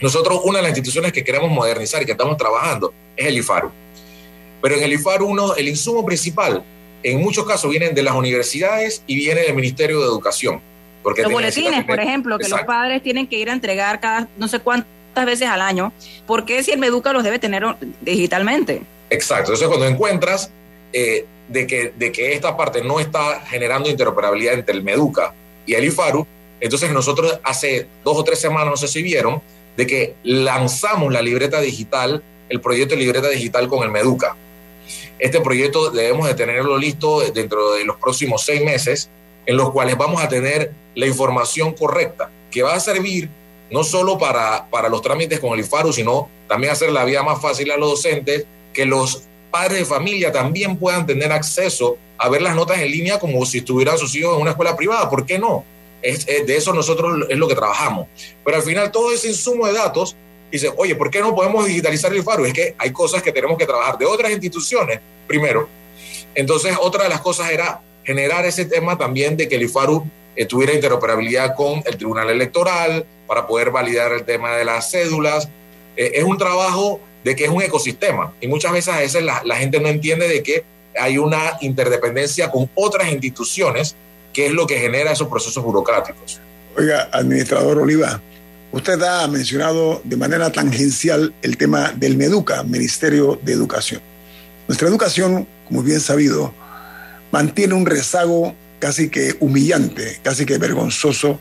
[0.00, 3.70] nosotros una de las instituciones que queremos modernizar y que estamos trabajando es el IFARU.
[4.60, 6.62] Pero en el IFARU uno, el insumo principal
[7.02, 10.60] en muchos casos vienen de las universidades y viene del Ministerio de Educación.
[11.02, 14.46] Porque los boletines, por ejemplo, que los padres tienen que ir a entregar cada no
[14.46, 14.86] sé cuánto
[15.26, 15.92] veces al año,
[16.26, 17.64] ¿por qué si el Meduca los debe tener
[18.00, 18.82] digitalmente?
[19.10, 20.50] Exacto, entonces cuando encuentras
[20.92, 25.34] eh, de, que, de que esta parte no está generando interoperabilidad entre el Meduca
[25.66, 26.26] y el IFARU,
[26.60, 29.02] entonces nosotros hace dos o tres semanas, no sé
[29.76, 34.36] de que lanzamos la libreta digital, el proyecto de libreta digital con el Meduca.
[35.18, 39.08] Este proyecto debemos de tenerlo listo dentro de los próximos seis meses,
[39.46, 43.28] en los cuales vamos a tener la información correcta, que va a servir
[43.70, 47.40] no solo para, para los trámites con el IFARU, sino también hacer la vida más
[47.40, 52.40] fácil a los docentes, que los padres de familia también puedan tener acceso a ver
[52.40, 55.10] las notas en línea como si estuvieran sus hijos en una escuela privada.
[55.10, 55.64] ¿Por qué no?
[56.00, 58.06] Es, de eso nosotros es lo que trabajamos.
[58.44, 60.14] Pero al final todo ese insumo de datos
[60.52, 62.44] dice, oye, ¿por qué no podemos digitalizar el IFARU?
[62.44, 65.68] Es que hay cosas que tenemos que trabajar de otras instituciones primero.
[66.36, 70.06] Entonces, otra de las cosas era generar ese tema también de que el IFARU
[70.36, 75.48] eh, tuviera interoperabilidad con el Tribunal Electoral para poder validar el tema de las cédulas.
[75.96, 79.42] Eh, es un trabajo de que es un ecosistema y muchas veces a veces la,
[79.44, 80.64] la, gente no entiende de que
[80.98, 83.96] hay una interdependencia con otras instituciones
[84.32, 86.40] que es lo que genera esos procesos burocráticos.
[86.76, 88.20] Oiga, administrador Oliva,
[88.72, 94.00] usted ha mencionado de manera tangencial el tema del MEDUCA, Ministerio de Educación.
[94.68, 96.54] Nuestra educación, como bien sabido,
[97.30, 101.38] mantiene un rezago casi que humillante, casi que vergonzoso,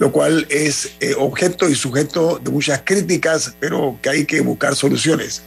[0.00, 4.74] lo cual es eh, objeto y sujeto de muchas críticas, pero que hay que buscar
[4.74, 5.42] soluciones.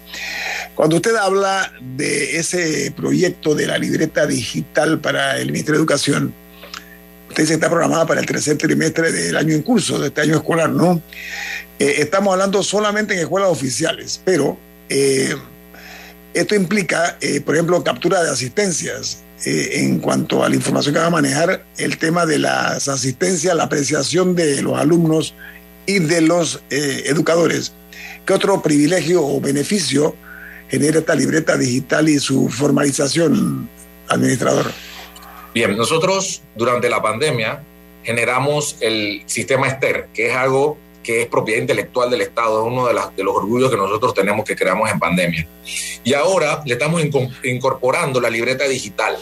[0.75, 6.35] Cuando usted habla de ese proyecto de la libreta digital para el Ministerio de Educación,
[7.29, 10.35] usted se está programada para el tercer trimestre del año en curso, de este año
[10.35, 11.01] escolar, ¿no?
[11.79, 14.55] Eh, estamos hablando solamente en escuelas oficiales, pero
[14.87, 15.35] eh,
[16.33, 21.07] esto implica, por ejemplo, captura de asistencias, eh, en cuanto a la información que va
[21.07, 25.35] a manejar el tema de las asistencias, la apreciación de los alumnos
[25.85, 27.73] y de los eh, educadores.
[28.25, 30.15] ¿Qué otro privilegio o beneficio
[30.69, 33.69] genera esta libreta digital y su formalización,
[34.07, 34.71] administrador?
[35.53, 37.61] Bien, nosotros durante la pandemia
[38.03, 42.87] generamos el sistema ESTER, que es algo que es propiedad intelectual del Estado, es uno
[42.87, 45.47] de, los orgullos que nosotros tenemos que creamos en pandemia.
[46.03, 47.03] Y ahora le estamos
[47.43, 49.17] incorporando la libreta digital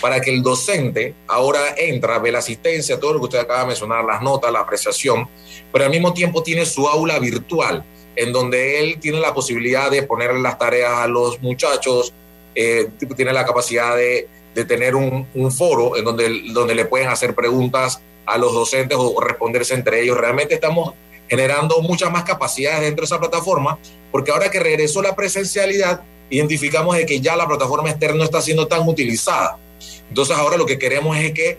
[0.00, 3.66] para que el docente ahora entra, ve la asistencia, todo lo que usted acaba de
[3.68, 5.26] mencionar, las notas, la apreciación,
[5.72, 7.82] pero al mismo tiempo tiene su aula virtual,
[8.14, 12.12] en donde él tiene la posibilidad de ponerle las tareas a los muchachos,
[12.54, 17.08] eh, tiene la capacidad de, de tener un, un, foro en donde, donde le pueden
[17.08, 20.16] hacer preguntas a los docentes o responderse entre ellos.
[20.16, 20.94] Realmente estamos
[21.32, 23.78] generando muchas más capacidades dentro de esa plataforma,
[24.10, 28.42] porque ahora que regresó la presencialidad, identificamos de que ya la plataforma externa no está
[28.42, 29.56] siendo tan utilizada.
[30.10, 31.56] Entonces ahora lo que queremos es que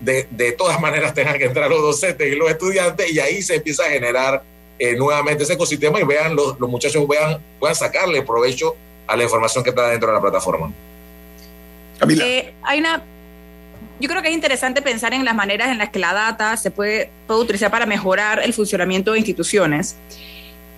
[0.00, 3.54] de, de todas maneras tengan que entrar los docentes y los estudiantes y ahí se
[3.54, 4.42] empieza a generar
[4.76, 8.74] eh, nuevamente ese ecosistema y vean los, los muchachos vean, puedan sacarle provecho
[9.06, 10.72] a la información que está dentro de la plataforma.
[12.00, 12.26] Camila.
[12.26, 13.04] Eh, hay una
[14.02, 16.72] yo creo que es interesante pensar en las maneras en las que la data se
[16.72, 19.94] puede, puede utilizar para mejorar el funcionamiento de instituciones.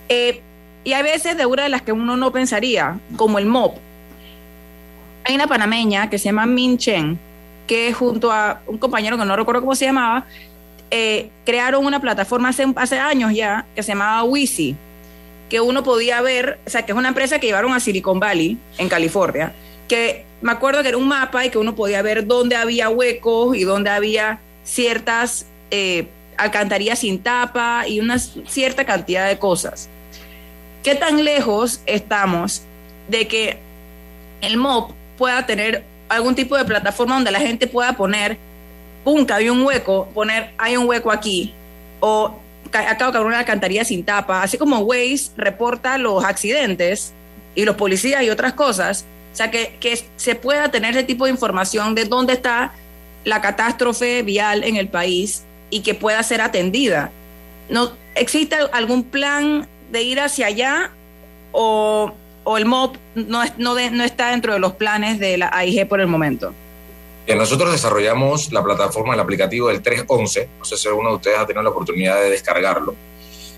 [0.09, 0.41] Eh,
[0.83, 3.77] y hay veces de una de las que uno no pensaría, como el MOP.
[5.23, 7.17] Hay una panameña que se llama Min Chen,
[7.65, 10.27] que junto a un compañero que no recuerdo cómo se llamaba,
[10.91, 14.75] eh, crearon una plataforma hace, hace años ya que se llamaba Wisi,
[15.49, 18.59] que uno podía ver, o sea, que es una empresa que llevaron a Silicon Valley,
[18.77, 19.51] en California,
[19.87, 23.57] que me acuerdo que era un mapa y que uno podía ver dónde había huecos
[23.57, 29.89] y dónde había ciertas eh, alcantarillas sin tapa y una cierta cantidad de cosas.
[30.83, 32.61] ¿Qué tan lejos estamos
[33.07, 33.57] de que
[34.41, 38.37] el MOP pueda tener algún tipo de plataforma donde la gente pueda poner,
[39.03, 41.55] pum, que hay un hueco, poner, hay un hueco aquí,
[42.01, 42.35] o
[42.71, 47.13] acabo de una alcantarilla sin tapa, así como Waze reporta los accidentes
[47.55, 49.05] y los policías y otras cosas,
[49.35, 52.71] o sea, que, que se pueda tener ese tipo de información de dónde está
[53.25, 57.11] la catástrofe vial en el país y que pueda ser atendida.
[57.67, 60.91] ¿No, ¿Existe algún plan de ir hacia allá
[61.51, 62.13] o,
[62.45, 65.99] o el MOP no, no, no, está dentro de los planes de la AIG por
[65.99, 66.53] el momento?
[67.25, 70.47] Bien, nosotros desarrollamos la plataforma, el aplicativo del 311.
[70.59, 72.95] No sé si alguno de ustedes ha tenido la oportunidad de descargarlo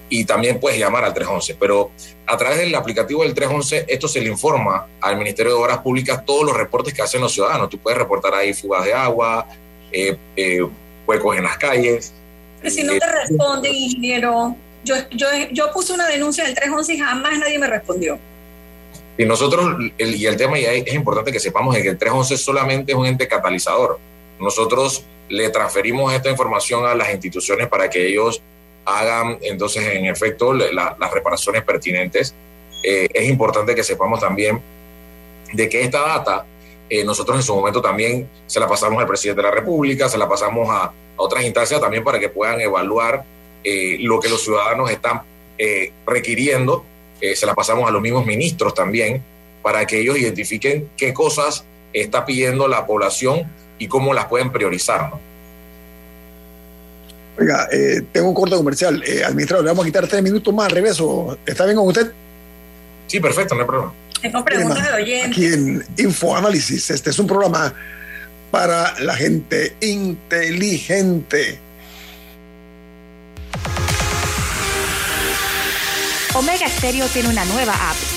[0.09, 1.55] y también puedes llamar al 311.
[1.59, 1.91] Pero
[2.25, 6.23] a través del aplicativo del 311, esto se le informa al Ministerio de Obras Públicas
[6.25, 7.69] todos los reportes que hacen los ciudadanos.
[7.69, 9.47] Tú puedes reportar ahí fugas de agua,
[9.91, 10.61] eh, eh,
[11.05, 12.13] huecos en las calles.
[12.61, 16.99] Pero si no te responden, ingeniero, yo, yo, yo puse una denuncia del 311 y
[16.99, 18.17] jamás nadie me respondió.
[19.17, 22.91] Y nosotros, el, y el tema, y es importante que sepamos que el 311 solamente
[22.91, 23.99] es un ente catalizador.
[24.39, 28.41] Nosotros le transferimos esta información a las instituciones para que ellos
[28.87, 32.33] hagan entonces en efecto las reparaciones pertinentes.
[32.83, 34.61] Eh, es importante que sepamos también
[35.53, 36.45] de que esta data
[36.89, 40.17] eh, nosotros en su momento también se la pasamos al presidente de la República, se
[40.17, 43.25] la pasamos a, a otras instancias también para que puedan evaluar
[43.63, 45.21] eh, lo que los ciudadanos están
[45.57, 46.85] eh, requiriendo.
[47.19, 49.21] Eh, se la pasamos a los mismos ministros también
[49.61, 55.09] para que ellos identifiquen qué cosas está pidiendo la población y cómo las pueden priorizar.
[55.09, 55.19] ¿no?
[57.39, 59.03] Oiga, eh, tengo un corto comercial.
[59.05, 60.99] Eh, administrador, le vamos a quitar tres minutos más al revés.
[60.99, 62.11] ¿o ¿Está bien con usted?
[63.07, 63.93] Sí, perfecto, no hay problema.
[64.21, 65.31] Tengo preguntas de oyentes.
[65.31, 66.89] Aquí en Infoanálisis.
[66.89, 67.73] Este es un programa
[68.49, 71.59] para la gente inteligente.
[76.33, 78.16] Omega Stereo tiene una nueva app.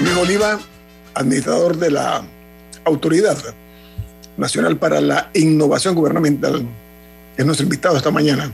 [0.00, 0.58] Luis Oliva,
[1.14, 2.22] administrador de la
[2.84, 3.36] Autoridad
[4.38, 6.66] Nacional para la Innovación Gubernamental,
[7.36, 8.50] es nuestro invitado esta mañana,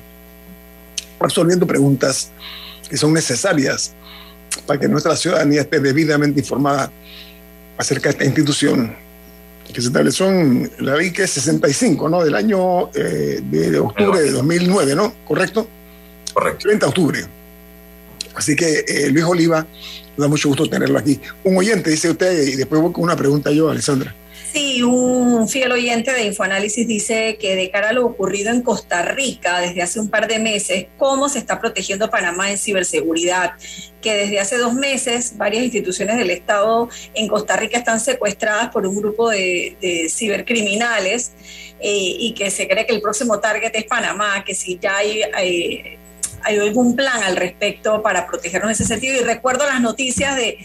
[1.20, 2.32] resolviendo preguntas
[2.88, 3.94] que son necesarias
[4.66, 6.90] para que nuestra ciudadanía esté debidamente informada
[7.78, 8.96] acerca de esta institución
[9.72, 12.24] que se estableció en la ley que es 65, ¿no?
[12.24, 15.14] Del año eh, de, octubre de 2009, ¿no?
[15.24, 15.68] ¿Correcto?
[16.32, 16.58] Correcto.
[16.62, 17.26] 30 de octubre.
[18.34, 19.66] Así que eh, Luis Oliva,
[20.16, 21.20] nos da mucho gusto tenerlo aquí.
[21.44, 24.14] Un oyente, dice usted, y después voy con una pregunta yo, Alessandra.
[24.52, 29.02] Sí, un fiel oyente de Infoanálisis dice que de cara a lo ocurrido en Costa
[29.02, 33.52] Rica desde hace un par de meses, cómo se está protegiendo Panamá en ciberseguridad,
[34.00, 38.86] que desde hace dos meses varias instituciones del Estado en Costa Rica están secuestradas por
[38.86, 41.32] un grupo de, de cibercriminales
[41.80, 45.20] eh, y que se cree que el próximo target es Panamá, que si ya hay...
[45.38, 45.98] eh,
[46.46, 49.20] hay algún plan al respecto para protegernos en ese sentido.
[49.20, 50.64] Y recuerdo las noticias de,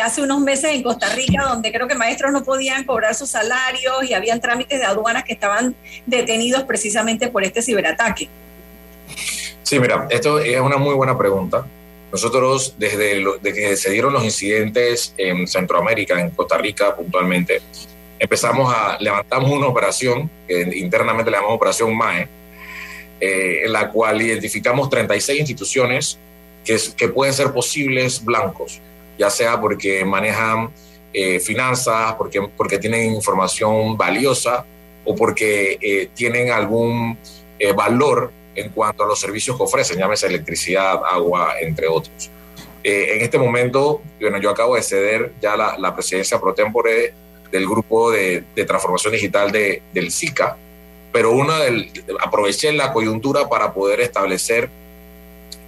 [0.00, 4.04] hace unos meses en Costa Rica, donde creo que maestros no podían cobrar sus salarios
[4.04, 5.74] y habían trámites de aduanas que estaban
[6.04, 8.28] detenidos precisamente por este ciberataque.
[9.62, 11.64] Sí, mira, esto es una muy buena pregunta.
[12.12, 17.62] Nosotros, desde lo, de que se dieron los incidentes en Centroamérica, en Costa Rica puntualmente,
[18.18, 22.28] empezamos a levantamos una operación que internamente le llamamos Operación MAE,
[23.22, 26.18] eh, en la cual identificamos 36 instituciones
[26.64, 28.80] que, que, pueden ser posibles blancos,
[29.16, 30.70] ya sea porque manejan
[31.12, 34.66] eh, finanzas, porque, porque tienen información valiosa
[35.04, 37.16] o porque eh, tienen algún
[37.60, 42.28] eh, valor en cuanto a los servicios que ofrecen, llámese electricidad, agua, entre otros.
[42.82, 47.14] Eh, en este momento, bueno, yo acabo de ceder ya la, la presidencia pro tempore
[47.52, 50.56] del grupo de, de transformación digital de, del SICA,
[51.12, 51.90] pero una del,
[52.20, 54.70] aproveché la coyuntura para poder establecer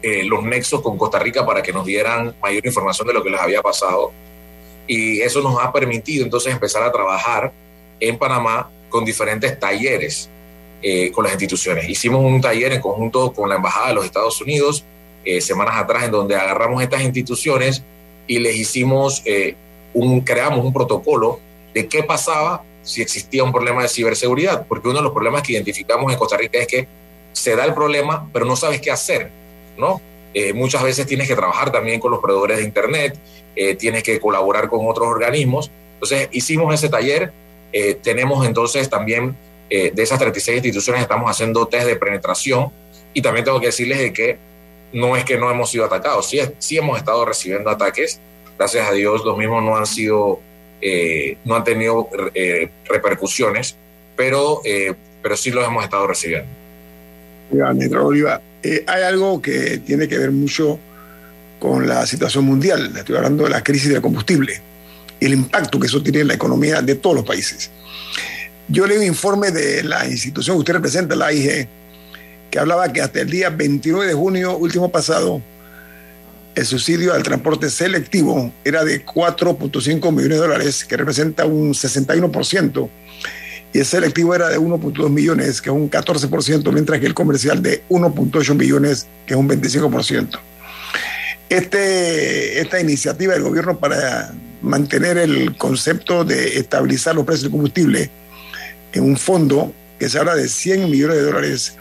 [0.03, 3.31] eh, los nexos con Costa Rica para que nos dieran mayor información de lo que
[3.31, 4.13] les había pasado.
[4.87, 7.53] Y eso nos ha permitido entonces empezar a trabajar
[8.01, 10.29] en Panamá con diferentes talleres
[10.83, 11.89] eh, con las instituciones.
[11.89, 14.85] Hicimos un taller en conjunto con la Embajada de los Estados Unidos
[15.25, 17.83] eh, semanas atrás en donde agarramos estas instituciones
[18.27, 19.57] y les hicimos eh,
[19.95, 21.41] un, creamos un protocolo
[21.73, 25.55] de qué pasaba si existía un problema de ciberseguridad, porque uno de los problemas que
[25.55, 26.87] identificamos en Costa Rica es que
[27.33, 29.31] se da el problema, pero no sabes qué hacer,
[29.77, 30.01] ¿no?
[30.35, 33.19] Eh, muchas veces tienes que trabajar también con los proveedores de Internet,
[33.57, 35.71] eh, tienes que colaborar con otros organismos.
[35.95, 37.33] Entonces, hicimos ese taller,
[37.73, 39.37] eh, tenemos entonces también
[39.71, 42.71] de esas 36 instituciones, estamos haciendo test de penetración
[43.13, 44.39] y también tengo que decirles de que
[44.93, 48.21] no es que no hemos sido atacados, sí, sí hemos estado recibiendo ataques,
[48.57, 50.39] gracias a Dios los mismos no han sido
[50.81, 53.77] eh, no han tenido eh, repercusiones,
[54.17, 56.49] pero, eh, pero sí los hemos estado recibiendo.
[58.03, 60.79] Oliva, hay algo que tiene que ver mucho
[61.59, 62.93] con la situación mundial.
[62.97, 64.61] Estoy hablando de la crisis del combustible
[65.21, 67.71] y el impacto que eso tiene en la economía de todos los países.
[68.69, 71.69] Yo leí un informe de la institución que usted representa, la AIG,
[72.51, 75.43] que hablaba que hasta el día 29 de junio último pasado,
[76.55, 82.89] el subsidio al transporte selectivo era de 4.5 millones de dólares, que representa un 61%,
[83.73, 87.61] y el selectivo era de 1.2 millones, que es un 14%, mientras que el comercial
[87.61, 90.39] de 1.8 millones, que es un 25%.
[91.49, 94.33] Este, esta iniciativa del gobierno para
[94.63, 98.11] mantener el concepto de estabilizar los precios del combustible
[98.93, 101.77] en un fondo que se habla de 100 millones de dólares,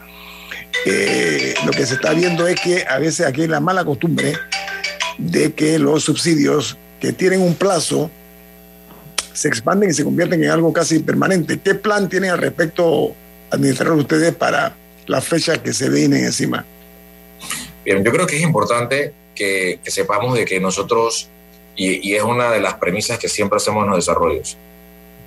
[0.84, 4.34] eh, lo que se está viendo es que a veces aquí hay la mala costumbre
[5.18, 8.10] de que los subsidios que tienen un plazo
[9.32, 11.58] se expanden y se convierten en algo casi permanente.
[11.58, 13.14] ¿Qué plan tienen al respecto,
[13.50, 14.74] administrador, ustedes para
[15.06, 16.64] las fechas que se vienen encima?
[17.84, 21.28] Bien, yo creo que es importante que, sepamos de que nosotros,
[21.76, 24.56] y, es una de las premisas que siempre hacemos en los desarrollos,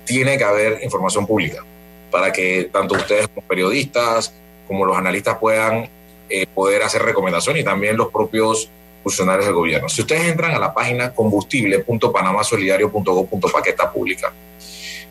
[0.04, 1.62] tiene que haber información pública
[2.10, 4.32] para que tanto ustedes como periodistas,
[4.66, 5.88] como los analistas puedan
[6.30, 8.70] eh, poder hacer recomendaciones y también los propios
[9.08, 9.88] funcionarios del gobierno.
[9.88, 14.32] Si ustedes entran a la página combustible.panamasolidario.gov.pa que está pública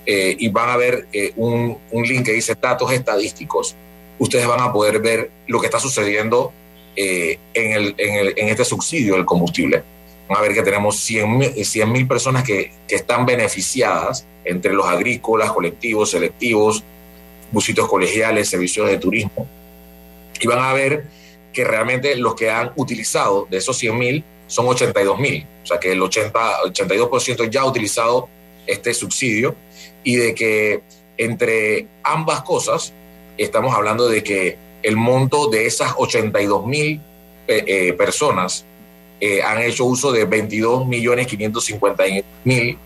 [0.06, 3.76] eh, y van a ver eh, un, un, link que dice datos estadísticos,
[4.20, 6.54] ustedes van a poder ver lo que está sucediendo
[6.96, 9.82] en, el, en, el, en, este subsidio del combustible.
[10.28, 15.52] Van a ver que tenemos 100 mil personas que, que están beneficiadas entre los agrícolas,
[15.52, 16.84] colectivos, selectivos,
[17.52, 19.48] busitos colegiales, servicios de turismo.
[20.40, 21.06] Y van a ver
[21.54, 25.46] que realmente los que han utilizado de esos 100 mil son 82 mil.
[25.64, 28.30] O sea que el 80, 82% ya ha utilizado
[28.66, 29.56] este subsidio
[30.04, 30.82] y de que
[31.18, 32.94] entre ambas cosas
[33.38, 37.02] estamos hablando de que el monto de esas 82 mil
[37.48, 38.66] eh, eh, personas
[39.20, 42.04] eh, han hecho uso de 22 millones 550
[42.44, 42.78] mil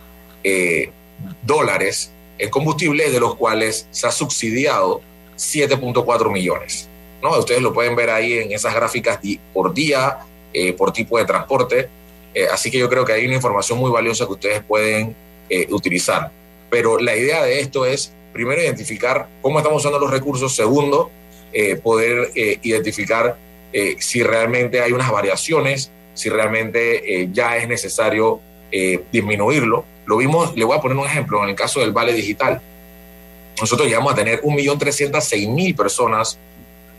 [1.44, 5.02] dólares en combustible, de los cuales se ha subsidiado
[5.38, 6.90] 7.4 millones.
[7.22, 7.38] ¿No?
[7.38, 9.20] Ustedes lo pueden ver ahí en esas gráficas
[9.54, 10.20] por día,
[10.54, 11.90] eh, por tipo de transporte.
[12.34, 15.16] Eh, así que yo creo que hay una información muy valiosa que ustedes pueden
[15.50, 16.32] eh, utilizar.
[16.70, 20.56] Pero la idea de esto es, primero, identificar cómo estamos usando los recursos.
[20.56, 21.12] Segundo,
[21.84, 23.36] poder identificar
[24.00, 28.40] si realmente hay unas variaciones, si realmente ya es necesario
[29.12, 29.84] disminuirlo.
[30.06, 32.62] Lo vimos, le voy a poner un ejemplo, en el caso del Vale Digital.
[33.60, 36.40] Nosotros llegamos a tener 1.306.000 personas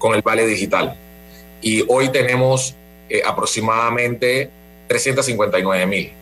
[0.02, 0.96] con el Vale Digital
[1.62, 2.74] y hoy tenemos
[3.08, 4.50] eh, aproximadamente
[4.88, 6.12] 359.000.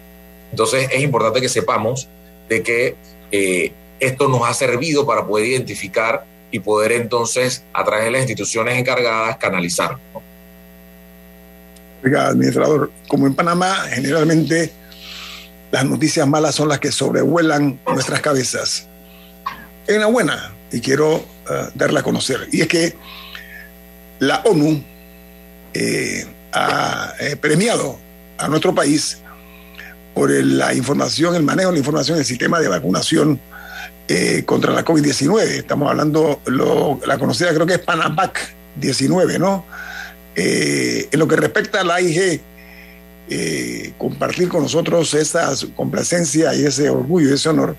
[0.50, 2.06] Entonces es importante que sepamos
[2.50, 2.94] de que
[3.32, 8.20] eh, esto nos ha servido para poder identificar y poder entonces, a través de las
[8.20, 9.96] instituciones encargadas, canalizar.
[12.04, 14.72] Oiga, administrador, como en Panamá generalmente
[15.70, 18.86] las noticias malas son las que sobrevuelan nuestras cabezas.
[19.88, 21.24] Hay una buena y quiero uh,
[21.74, 22.94] darla a conocer, y es que
[24.20, 24.82] la ONU
[25.74, 27.98] eh, ha eh, premiado
[28.38, 29.18] a nuestro país
[30.14, 33.40] por la información, el manejo de la información del sistema de vacunación
[34.08, 35.40] eh, contra la COVID-19.
[35.40, 39.64] Estamos hablando, lo, la conocida creo que es Panavac 19, ¿no?
[40.36, 42.40] en lo que respecta a la AIG,
[43.98, 47.76] compartir con nosotros esa complacencia y ese orgullo ese honor.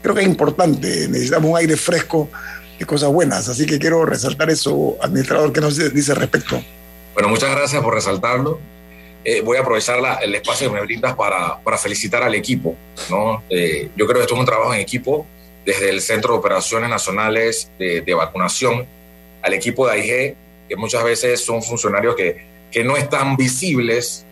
[0.00, 2.30] Creo que es importante, necesitamos un aire fresco
[2.78, 6.62] y cosas buenas, así que quiero resaltar eso, administrador, ¿qué nos dice al respecto?
[7.14, 8.60] Bueno, muchas gracias por resaltarlo.
[9.24, 12.76] Eh, voy a aprovechar la, el espacio que me brindas para, para felicitar al equipo.
[13.10, 13.42] ¿no?
[13.50, 15.26] Eh, yo creo que esto es un trabajo en equipo
[15.66, 18.86] desde el Centro de Operaciones Nacionales de, de Vacunación
[19.42, 20.36] al equipo de AIG,
[20.68, 24.24] que muchas veces son funcionarios que, que no están visibles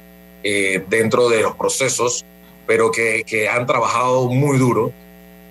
[0.43, 2.25] eh, dentro de los procesos,
[2.67, 4.93] pero que, que han trabajado muy duro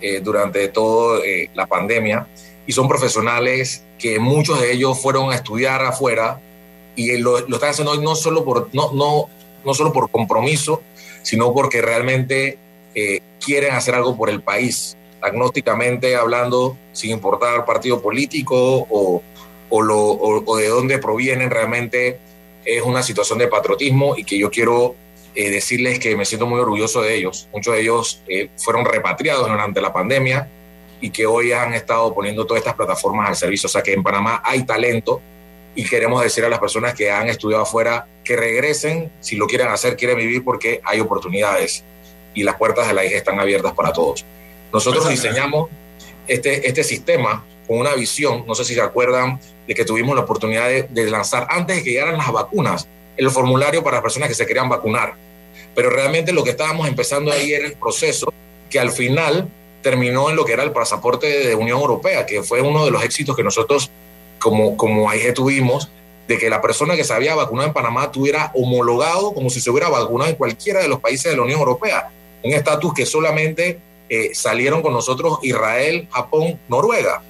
[0.01, 2.27] eh, durante toda eh, la pandemia
[2.67, 6.41] y son profesionales que muchos de ellos fueron a estudiar afuera
[6.95, 9.25] y lo, lo están haciendo hoy no solo por, no, no,
[9.63, 10.81] no solo por compromiso,
[11.21, 12.57] sino porque realmente
[13.43, 19.21] quieren hacer algo por el país, agnósticamente hablando, sin importar partido político o,
[19.69, 22.19] o, lo, o de dónde provienen realmente
[22.65, 24.95] es una situación de patriotismo y que yo quiero
[25.35, 27.47] eh, decirles que me siento muy orgulloso de ellos.
[27.53, 30.49] Muchos de ellos eh, fueron repatriados durante la pandemia
[31.01, 33.67] y que hoy han estado poniendo todas estas plataformas al servicio.
[33.67, 35.21] O sea que en Panamá hay talento
[35.75, 39.67] y queremos decir a las personas que han estudiado afuera que regresen si lo quieren
[39.67, 41.83] hacer, quieren vivir porque hay oportunidades
[42.33, 44.25] y las puertas de la IG están abiertas para todos.
[44.71, 45.69] Nosotros diseñamos
[46.27, 50.21] este, este sistema con una visión, no sé si se acuerdan, de que tuvimos la
[50.21, 52.87] oportunidad de, lanzar antes de que llegaran las vacunas
[53.17, 55.13] el formulario para las personas que se querían vacunar.
[55.73, 58.33] Pero realmente lo que estábamos empezando ahí era el proceso
[58.69, 59.49] que al final
[59.81, 63.03] terminó en lo que era el pasaporte de Unión Europea, que fue uno de los
[63.03, 63.91] éxitos que nosotros
[64.39, 65.89] como, como AIG tuvimos,
[66.27, 69.69] de que la persona que se había vacunado en Panamá tuviera homologado como si se
[69.69, 72.09] hubiera vacunado en cualquiera de los países de la Unión Europea.
[72.43, 77.21] Un estatus que solamente eh, salieron con nosotros Israel, Japón, Noruega.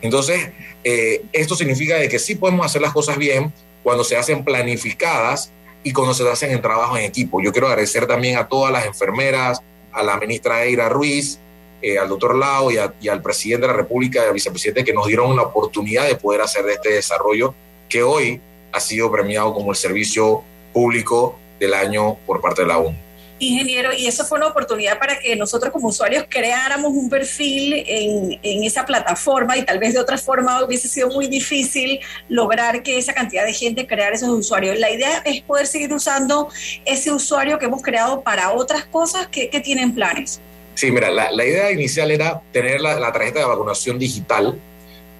[0.00, 0.50] Entonces,
[0.84, 3.52] eh, esto significa de que sí podemos hacer las cosas bien
[3.88, 5.50] cuando se hacen planificadas
[5.82, 7.40] y cuando se hacen en trabajo en equipo.
[7.40, 9.62] Yo quiero agradecer también a todas las enfermeras,
[9.92, 11.38] a la ministra Eira Ruiz,
[11.80, 15.06] eh, al doctor Lao y, al presidente de la República y al vicepresidente que nos
[15.06, 17.54] dieron la oportunidad de poder hacer este desarrollo
[17.88, 20.42] que hoy ha sido premiado como el servicio
[20.74, 23.07] público del año por parte de la ONU
[23.38, 28.38] ingeniero, y eso fue una oportunidad para que nosotros como usuarios creáramos un perfil en,
[28.42, 32.98] en, esa plataforma y tal vez de otra forma hubiese sido muy difícil lograr que
[32.98, 34.78] esa cantidad de gente creara esos usuarios.
[34.78, 36.48] La idea es poder seguir usando
[36.84, 40.40] ese usuario que hemos creado para otras cosas que, tienen planes.
[40.74, 44.56] Sí, mira, la, idea inicial era tener la, la tarjeta de vacunación digital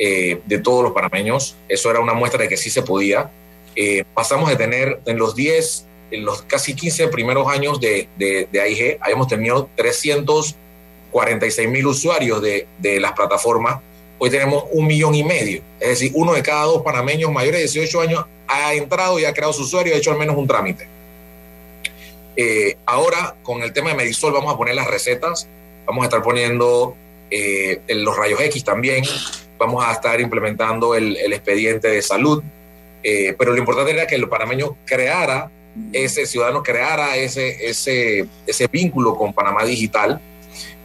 [0.00, 1.56] eh, de todos los panameños.
[1.68, 3.30] Eso era una muestra de que sí se podía.
[3.74, 8.48] Eh, pasamos de tener en los 10 en los casi 15 primeros años de, de,
[8.61, 13.80] AIG, habíamos tenido 346 mil usuarios de, de, las plataformas.
[14.18, 15.62] Hoy tenemos un millón y medio.
[15.78, 19.32] Es decir, uno de cada dos panameños mayores de 18 años ha entrado y ha
[19.32, 20.88] creado su usuario y ha hecho al menos un trámite.
[22.36, 25.48] Eh, ahora, con el tema de Medisol, vamos a poner las recetas.
[25.86, 26.96] Vamos a estar poniendo
[27.30, 29.04] eh, los rayos X también.
[29.59, 32.42] Vamos a estar implementando el, el expediente de salud.
[33.02, 35.50] Eh, pero lo importante era que el panameño creara
[35.92, 40.20] ese ciudadano creara ese, ese, ese vínculo con Panamá Digital,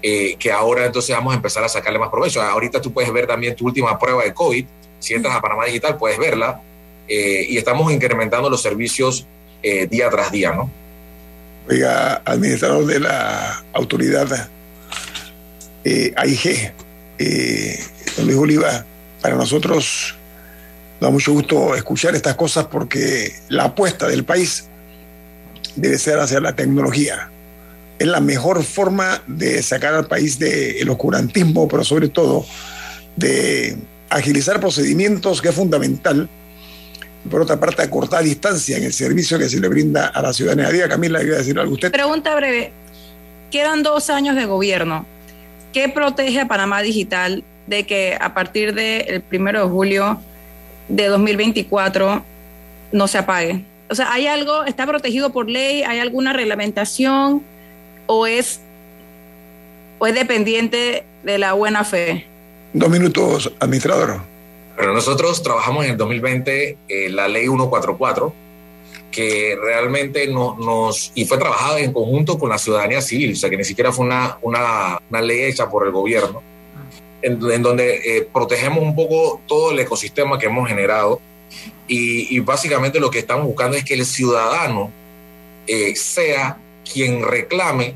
[0.01, 2.41] eh, que ahora entonces vamos a empezar a sacarle más provecho.
[2.41, 4.65] Ahorita tú puedes ver también tu última prueba de COVID,
[4.99, 6.61] si entras a Panamá Digital puedes verla,
[7.07, 9.25] eh, y estamos incrementando los servicios
[9.61, 10.69] eh, día tras día, ¿no?
[11.69, 14.49] Oiga, administrador de la autoridad
[15.85, 16.73] AIG,
[18.17, 18.85] don Luis Oliva,
[19.21, 20.15] para nosotros
[20.99, 24.69] da mucho gusto escuchar estas cosas porque la apuesta del país
[25.75, 27.29] debe ser hacia la tecnología.
[27.99, 32.45] Es la mejor forma de sacar al país del oscurantismo, pero sobre todo
[33.15, 33.77] de
[34.09, 36.29] agilizar procedimientos, que es fundamental.
[37.29, 40.69] Por otra parte, acortar distancia en el servicio que se le brinda a la ciudadanía.
[40.69, 41.91] Diga, Camila, quería decir algo usted.
[41.91, 42.71] Pregunta breve.
[43.51, 45.05] Quedan dos años de gobierno.
[45.71, 50.19] ¿Qué protege a Panamá Digital de que a partir del primero de julio
[50.89, 52.23] de 2024
[52.91, 53.63] no se apague?
[53.93, 55.83] O sea, ¿hay algo, está protegido por ley?
[55.83, 57.43] ¿Hay alguna reglamentación?
[58.07, 58.59] ¿O es,
[59.99, 62.25] o es dependiente de la buena fe?
[62.73, 64.21] Dos minutos, administrador.
[64.75, 68.33] Pero nosotros trabajamos en el 2020 eh, la ley 144,
[69.11, 73.51] que realmente no, nos, y fue trabajada en conjunto con la ciudadanía civil, o sea,
[73.51, 76.41] que ni siquiera fue una, una, una ley hecha por el gobierno,
[77.21, 81.21] en, en donde eh, protegemos un poco todo el ecosistema que hemos generado
[81.87, 84.91] y, básicamente lo que estamos buscando es que el ciudadano
[85.67, 86.57] eh, sea
[86.91, 87.95] quien reclame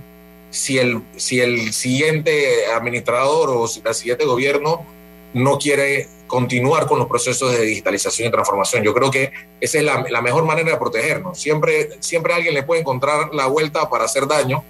[0.50, 4.86] si el, si el siguiente administrador o si el siguiente gobierno
[5.34, 8.84] no quiere continuar con los procesos de digitalización y transformación.
[8.84, 9.32] Yo creo que
[9.62, 11.40] esa es la, la, mejor manera de protegernos.
[11.40, 14.64] Siempre, siempre alguien le puede encontrar la vuelta para hacer daño,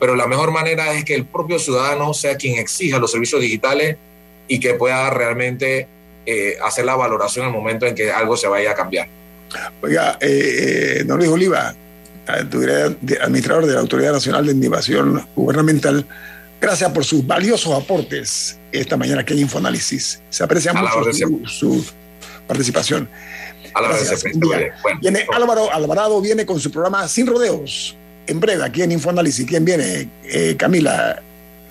[0.00, 3.96] pero la mejor manera es que el propio ciudadano sea quien exija los servicios digitales
[4.48, 5.88] y que pueda realmente
[6.26, 9.08] eh, hacer la valoración en el momento en que algo se vaya a cambiar.
[9.82, 11.74] Oiga, eh, eh, don Luis Oliva,
[12.26, 16.06] administrador de la Autoridad Nacional de Innovación Gubernamental,
[16.60, 20.20] gracias por sus valiosos aportes esta mañana aquí en Infoanálisis.
[20.30, 21.86] Se aprecia mucho su, su,
[22.46, 23.08] participación.
[23.74, 24.24] A la gracias.
[24.34, 24.66] Bueno,
[25.00, 27.96] viene Álvaro Alvarado, viene con su programa Sin Rodeos,
[28.26, 29.46] en breve, aquí en Infoanálisis.
[29.46, 30.08] ¿Quién viene?
[30.24, 31.20] Eh, Camila,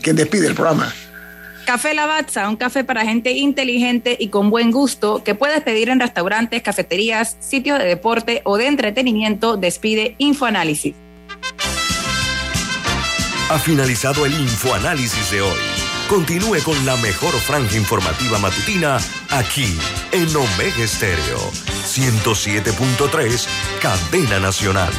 [0.02, 0.94] ¿quién despide el programa?
[1.66, 6.00] Café Lavazza, un café para gente inteligente y con buen gusto que puedes pedir en
[6.00, 10.96] restaurantes, cafeterías, sitios de deporte o de entretenimiento, despide Infoanálisis.
[13.50, 15.60] Ha finalizado el Infoanálisis de hoy.
[16.10, 18.98] Continúe con la mejor franja informativa matutina
[19.30, 19.78] aquí
[20.12, 21.40] en Omega Estéreo
[21.86, 23.48] 107.3,
[23.82, 24.92] Cadena Nacional.